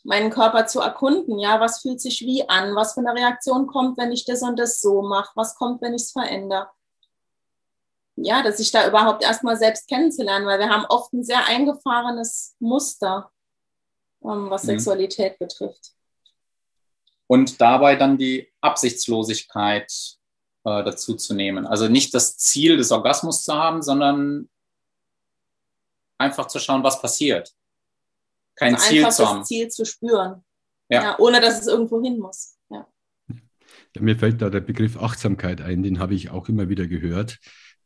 [0.03, 1.39] meinen Körper zu erkunden.
[1.39, 2.75] Ja, was fühlt sich wie an?
[2.75, 5.31] Was für eine Reaktion kommt, wenn ich das und das so mache?
[5.35, 6.69] Was kommt, wenn ich es verändere?
[8.21, 12.55] Ja, dass ich da überhaupt erstmal selbst kennenzulernen, weil wir haben oft ein sehr eingefahrenes
[12.59, 13.31] Muster,
[14.23, 14.67] ähm, was mhm.
[14.67, 15.93] Sexualität betrifft.
[17.27, 19.91] Und dabei dann die Absichtslosigkeit
[20.65, 21.65] äh, dazu zu nehmen.
[21.65, 24.49] Also nicht das Ziel des Orgasmus zu haben, sondern
[26.17, 27.53] einfach zu schauen, was passiert.
[28.55, 29.39] Kein also Ziel zu haben.
[29.39, 30.43] das Ziel zu spüren.
[30.89, 31.03] Ja.
[31.03, 31.19] ja.
[31.19, 32.57] ohne dass es irgendwo hin muss.
[32.69, 32.87] Ja.
[33.95, 37.39] Ja, mir fällt da der Begriff Achtsamkeit ein, den habe ich auch immer wieder gehört.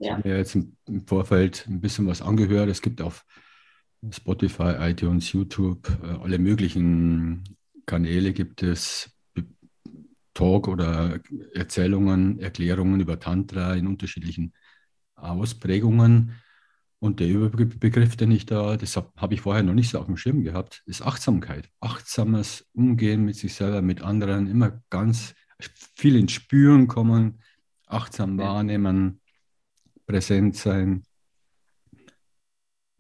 [0.04, 2.70] Ich habe mir jetzt im Vorfeld ein bisschen was angehört.
[2.70, 3.26] Es gibt auf
[4.12, 7.44] Spotify, iTunes, YouTube, äh, alle möglichen
[7.86, 9.10] Kanäle gibt es
[10.34, 11.20] Talk oder
[11.54, 14.54] Erzählungen, Erklärungen über Tantra in unterschiedlichen
[15.16, 16.34] Ausprägungen.
[17.00, 20.06] Und der Überbegriff, den ich da, das habe hab ich vorher noch nicht so auf
[20.06, 21.70] dem Schirm gehabt, ist Achtsamkeit.
[21.82, 25.36] Achtsames Umgehen mit sich selber, mit anderen, immer ganz
[25.96, 27.42] viel ins Spüren kommen,
[27.88, 29.20] achtsam wahrnehmen,
[30.06, 31.06] präsent sein.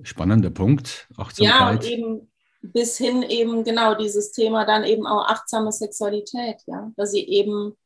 [0.01, 1.83] Spannender Punkt, Achtsamkeit.
[1.83, 2.31] Ja, eben
[2.61, 7.77] bis hin eben genau dieses Thema dann eben auch achtsame Sexualität, ja, dass sie eben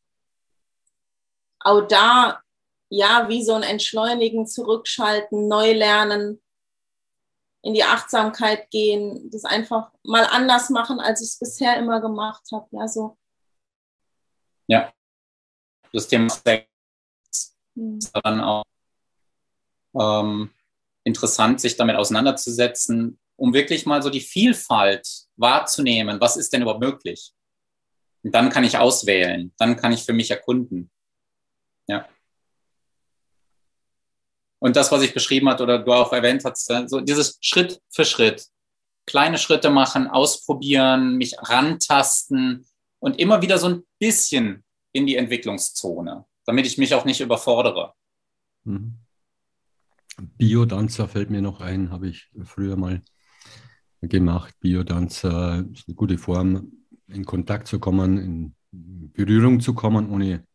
[1.59, 2.41] auch da
[2.89, 6.41] ja, wie so ein Entschleunigen, Zurückschalten, neu lernen,
[7.61, 12.43] in die Achtsamkeit gehen, das einfach mal anders machen, als ich es bisher immer gemacht
[12.53, 12.68] habe.
[12.72, 13.18] Ja, so.
[14.68, 14.93] ja,
[15.91, 16.70] das Thema Sex
[17.76, 17.97] hm.
[17.97, 18.63] ist dann auch
[20.00, 20.52] ähm,
[21.04, 26.20] interessant, sich damit auseinanderzusetzen, um wirklich mal so die Vielfalt wahrzunehmen.
[26.20, 27.34] Was ist denn überhaupt möglich?
[28.24, 30.92] Und dann kann ich auswählen, dann kann ich für mich erkunden.
[31.88, 32.08] Ja.
[34.60, 38.06] Und das, was ich beschrieben hat oder du auch erwähnt hast, so dieses Schritt für
[38.06, 38.48] Schritt.
[39.06, 42.66] Kleine Schritte machen, ausprobieren, mich rantasten
[43.00, 47.94] und immer wieder so ein bisschen in die Entwicklungszone, damit ich mich auch nicht überfordere.
[48.66, 48.98] Mhm.
[50.38, 53.01] Biodanzer fällt mir noch ein, habe ich früher mal
[54.01, 54.55] gemacht.
[54.59, 56.72] Biodanzer ist eine gute Form,
[57.07, 60.45] in Kontakt zu kommen, in Berührung zu kommen, ohne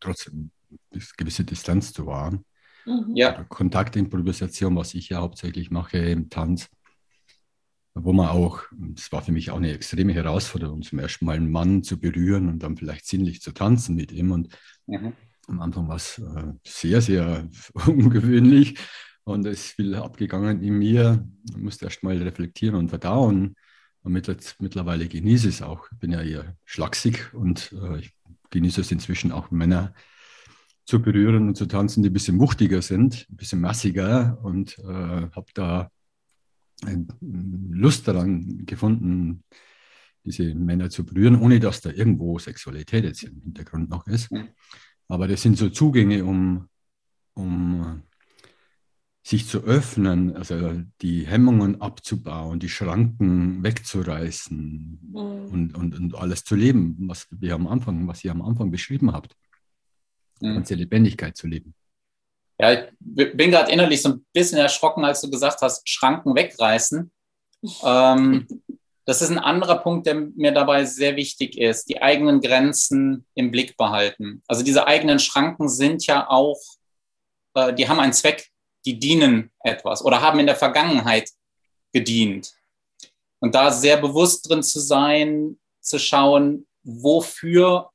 [0.00, 0.50] trotzdem
[0.92, 2.44] eine gewisse Distanz zu wahren.
[2.86, 3.16] Mhm.
[3.16, 3.44] Ja.
[3.44, 6.68] Kontaktimprovisation, was ich ja hauptsächlich mache im Tanz,
[7.94, 8.62] wo man auch,
[8.96, 12.48] es war für mich auch eine extreme Herausforderung, zum ersten Mal einen Mann zu berühren
[12.48, 14.30] und dann vielleicht sinnlich zu tanzen mit ihm.
[14.30, 14.56] Und
[14.86, 15.12] mhm.
[15.48, 17.48] Am Anfang war es äh, sehr, sehr
[17.86, 18.78] ungewöhnlich
[19.24, 21.26] und es ist viel abgegangen in mir.
[21.50, 23.56] Ich musste erst mal reflektieren und verdauen.
[24.02, 25.88] Und mittlerweile genieße ich es auch.
[25.92, 28.14] Ich bin ja eher schlaksig und äh, ich
[28.50, 29.92] genieße es inzwischen auch Männer
[30.86, 34.84] zu berühren und zu tanzen, die ein bisschen wuchtiger sind, ein bisschen massiger und äh,
[34.84, 35.90] habe da
[37.20, 39.42] Lust daran gefunden,
[40.24, 44.30] diese Männer zu berühren, ohne dass da irgendwo Sexualität jetzt im Hintergrund noch ist.
[45.08, 46.68] Aber das sind so Zugänge, um,
[47.34, 48.02] um
[49.22, 55.16] sich zu öffnen, also die Hemmungen abzubauen, die Schranken wegzureißen mhm.
[55.16, 59.12] und, und, und alles zu leben, was wir am Anfang, was ihr am Anfang beschrieben
[59.12, 59.34] habt
[60.40, 60.54] mhm.
[60.54, 61.74] ganze Lebendigkeit zu leben.
[62.60, 67.10] Ja, ich bin gerade innerlich so ein bisschen erschrocken, als du gesagt hast, Schranken wegreißen.
[67.84, 68.46] ähm,
[69.08, 71.88] das ist ein anderer Punkt, der mir dabei sehr wichtig ist.
[71.88, 74.42] Die eigenen Grenzen im Blick behalten.
[74.46, 76.60] Also diese eigenen Schranken sind ja auch,
[77.54, 78.50] äh, die haben einen Zweck,
[78.84, 81.30] die dienen etwas oder haben in der Vergangenheit
[81.90, 82.52] gedient.
[83.38, 87.90] Und da sehr bewusst drin zu sein, zu schauen, wofür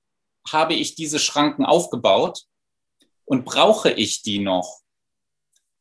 [0.51, 2.45] habe ich diese Schranken aufgebaut
[3.26, 4.80] und brauche ich die noch?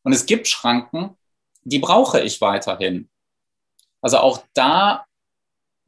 [0.02, 1.16] Und es gibt Schranken,
[1.62, 3.08] die brauche ich weiterhin.
[4.02, 5.06] Also auch da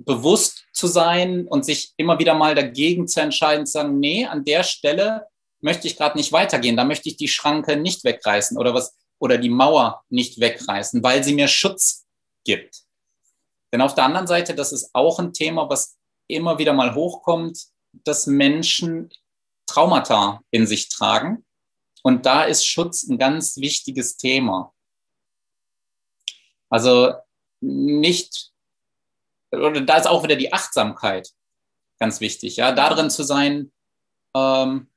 [0.04, 4.44] bewusst zu sein und sich immer wieder mal dagegen zu entscheiden, zu sagen, nee, an
[4.44, 5.26] der Stelle
[5.60, 9.38] möchte ich gerade nicht weitergehen, da möchte ich die Schranke nicht wegreißen oder was oder
[9.38, 12.04] die Mauer nicht wegreißen, weil sie mir Schutz
[12.44, 12.82] gibt.
[13.72, 15.96] Denn auf der anderen Seite, das ist auch ein Thema, was
[16.28, 17.58] immer wieder mal hochkommt,
[18.04, 19.10] dass Menschen
[19.66, 21.44] Traumata in sich tragen.
[22.02, 24.74] Und da ist Schutz ein ganz wichtiges Thema.
[26.68, 27.14] Also
[27.60, 28.52] nicht,
[29.56, 31.30] oder da ist auch wieder die Achtsamkeit
[31.98, 33.72] ganz wichtig, ja, darin zu sein,
[34.34, 34.88] ähm,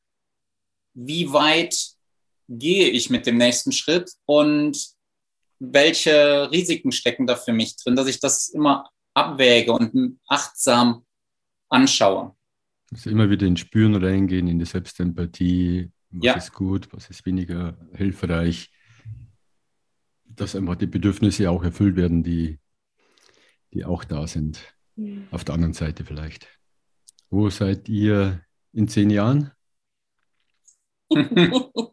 [0.94, 1.76] wie weit
[2.50, 4.78] gehe ich mit dem nächsten Schritt und
[5.60, 11.06] welche Risiken stecken da für mich drin, dass ich das immer abwäge und achtsam
[11.70, 12.36] anschaue.
[12.92, 16.34] Also immer wieder ins Spüren reingehen, in die Selbstempathie, was ja.
[16.34, 18.72] ist gut, was ist weniger hilfreich,
[20.26, 22.60] dass einfach die Bedürfnisse auch erfüllt werden, die,
[23.74, 24.60] die auch da sind.
[24.96, 25.28] Mhm.
[25.32, 26.48] Auf der anderen Seite vielleicht.
[27.30, 28.44] Wo seid ihr
[28.74, 29.52] in zehn Jahren?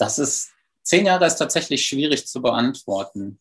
[0.00, 3.38] Das ist, zehn Jahre ist tatsächlich schwierig zu beantworten.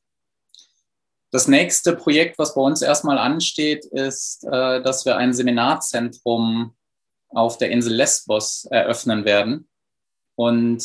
[1.32, 6.75] Das nächste Projekt, was bei uns erstmal ansteht, ist, äh, dass wir ein Seminarzentrum
[7.30, 9.67] auf der Insel Lesbos eröffnen werden
[10.36, 10.84] und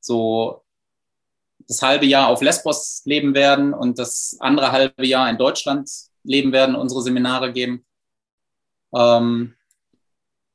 [0.00, 0.64] so
[1.66, 5.90] das halbe Jahr auf Lesbos leben werden und das andere halbe Jahr in Deutschland
[6.22, 7.84] leben werden, unsere Seminare geben.
[8.94, 9.54] Ähm,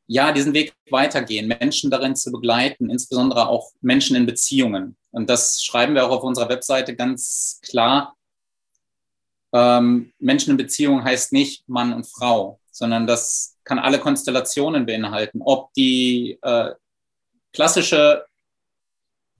[0.07, 4.97] ja, diesen Weg weitergehen, Menschen darin zu begleiten, insbesondere auch Menschen in Beziehungen.
[5.11, 8.15] Und das schreiben wir auch auf unserer Webseite ganz klar.
[9.53, 15.41] Ähm, Menschen in Beziehungen heißt nicht Mann und Frau, sondern das kann alle Konstellationen beinhalten.
[15.43, 16.71] Ob die äh,
[17.53, 18.25] klassische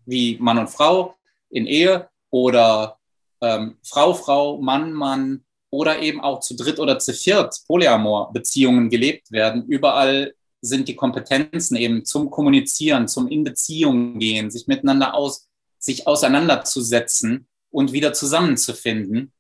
[0.05, 1.15] wie Mann und Frau
[1.49, 2.99] in Ehe oder
[3.41, 9.31] ähm, Frau, Frau, Mann, Mann oder eben auch zu dritt oder zu viert Polyamor-Beziehungen gelebt
[9.31, 9.65] werden.
[9.67, 16.07] Überall sind die Kompetenzen eben zum Kommunizieren, zum in Beziehung gehen, sich miteinander aus, sich
[16.07, 19.31] auseinanderzusetzen und wieder zusammenzufinden,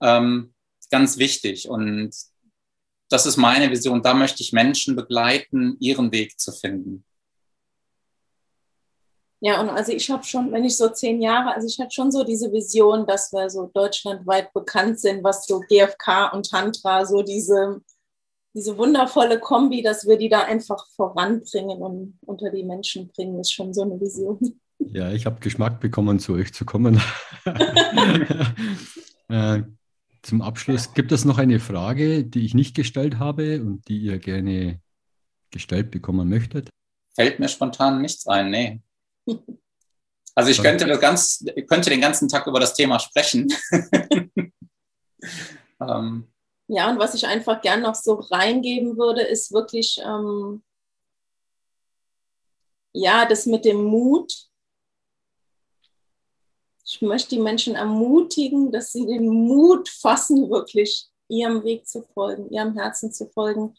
[0.00, 0.54] ähm,
[0.90, 1.68] ganz wichtig.
[1.68, 2.14] Und
[3.08, 4.02] das ist meine Vision.
[4.02, 7.04] Da möchte ich Menschen begleiten, ihren Weg zu finden.
[9.40, 12.10] Ja, und also ich habe schon, wenn ich so zehn Jahre, also ich hatte schon
[12.10, 17.22] so diese Vision, dass wir so deutschlandweit bekannt sind, was so GFK und Tantra, so
[17.22, 17.82] diese
[18.56, 23.52] diese wundervolle Kombi, dass wir die da einfach voranbringen und unter die Menschen bringen, ist
[23.52, 24.58] schon so eine Vision.
[24.78, 26.98] Ja, ich habe Geschmack bekommen, zu euch zu kommen.
[29.28, 29.62] äh,
[30.26, 34.18] zum Abschluss, gibt es noch eine Frage, die ich nicht gestellt habe und die ihr
[34.18, 34.80] gerne
[35.50, 36.68] gestellt bekommen möchtet?
[37.14, 38.82] Fällt mir spontan nichts ein, nee.
[40.38, 43.50] Also ich könnte, das ganz, könnte den ganzen Tag über das Thema sprechen.
[45.80, 46.28] ähm,
[46.68, 50.62] ja, und was ich einfach gern noch so reingeben würde, ist wirklich, ähm,
[52.92, 54.46] ja, das mit dem Mut.
[56.86, 62.48] Ich möchte die Menschen ermutigen, dass sie den Mut fassen, wirklich ihrem Weg zu folgen,
[62.50, 63.76] ihrem Herzen zu folgen.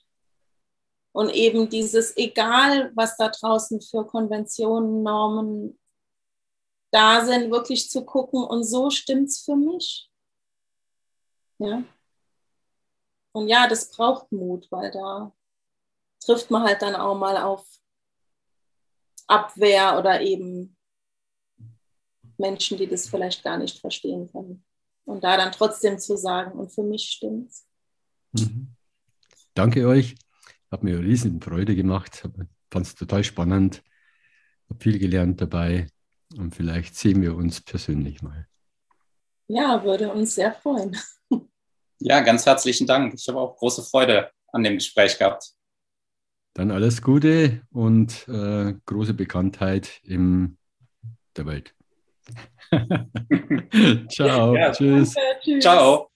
[1.13, 5.79] Und eben dieses, egal was da draußen für Konventionen, Normen
[6.91, 10.09] da sind, wirklich zu gucken, und so stimmt es für mich.
[11.59, 11.83] Ja,
[13.37, 15.31] und ja, das braucht Mut, weil da
[16.19, 17.67] trifft man halt dann auch mal auf
[19.27, 20.76] Abwehr oder eben
[22.37, 24.63] Menschen, die das vielleicht gar nicht verstehen können.
[25.05, 27.65] Und da dann trotzdem zu sagen, und für mich stimmt's.
[28.33, 28.75] Mhm.
[29.53, 30.15] Danke euch.
[30.69, 32.27] Hat mir riesen Freude gemacht.
[32.69, 33.81] Fand es total spannend.
[34.69, 35.87] Habe viel gelernt dabei.
[36.35, 38.47] Und vielleicht sehen wir uns persönlich mal.
[39.47, 40.95] Ja, würde uns sehr freuen.
[41.99, 43.13] Ja, ganz herzlichen Dank.
[43.15, 45.53] Ich habe auch große Freude an dem Gespräch gehabt.
[46.53, 50.57] Dann alles Gute und äh, große Bekanntheit in
[51.35, 51.76] der Welt.
[54.09, 54.55] Ciao.
[54.55, 55.13] Ja, tschüss.
[55.13, 55.63] Danke, tschüss.
[55.63, 56.09] Ciao.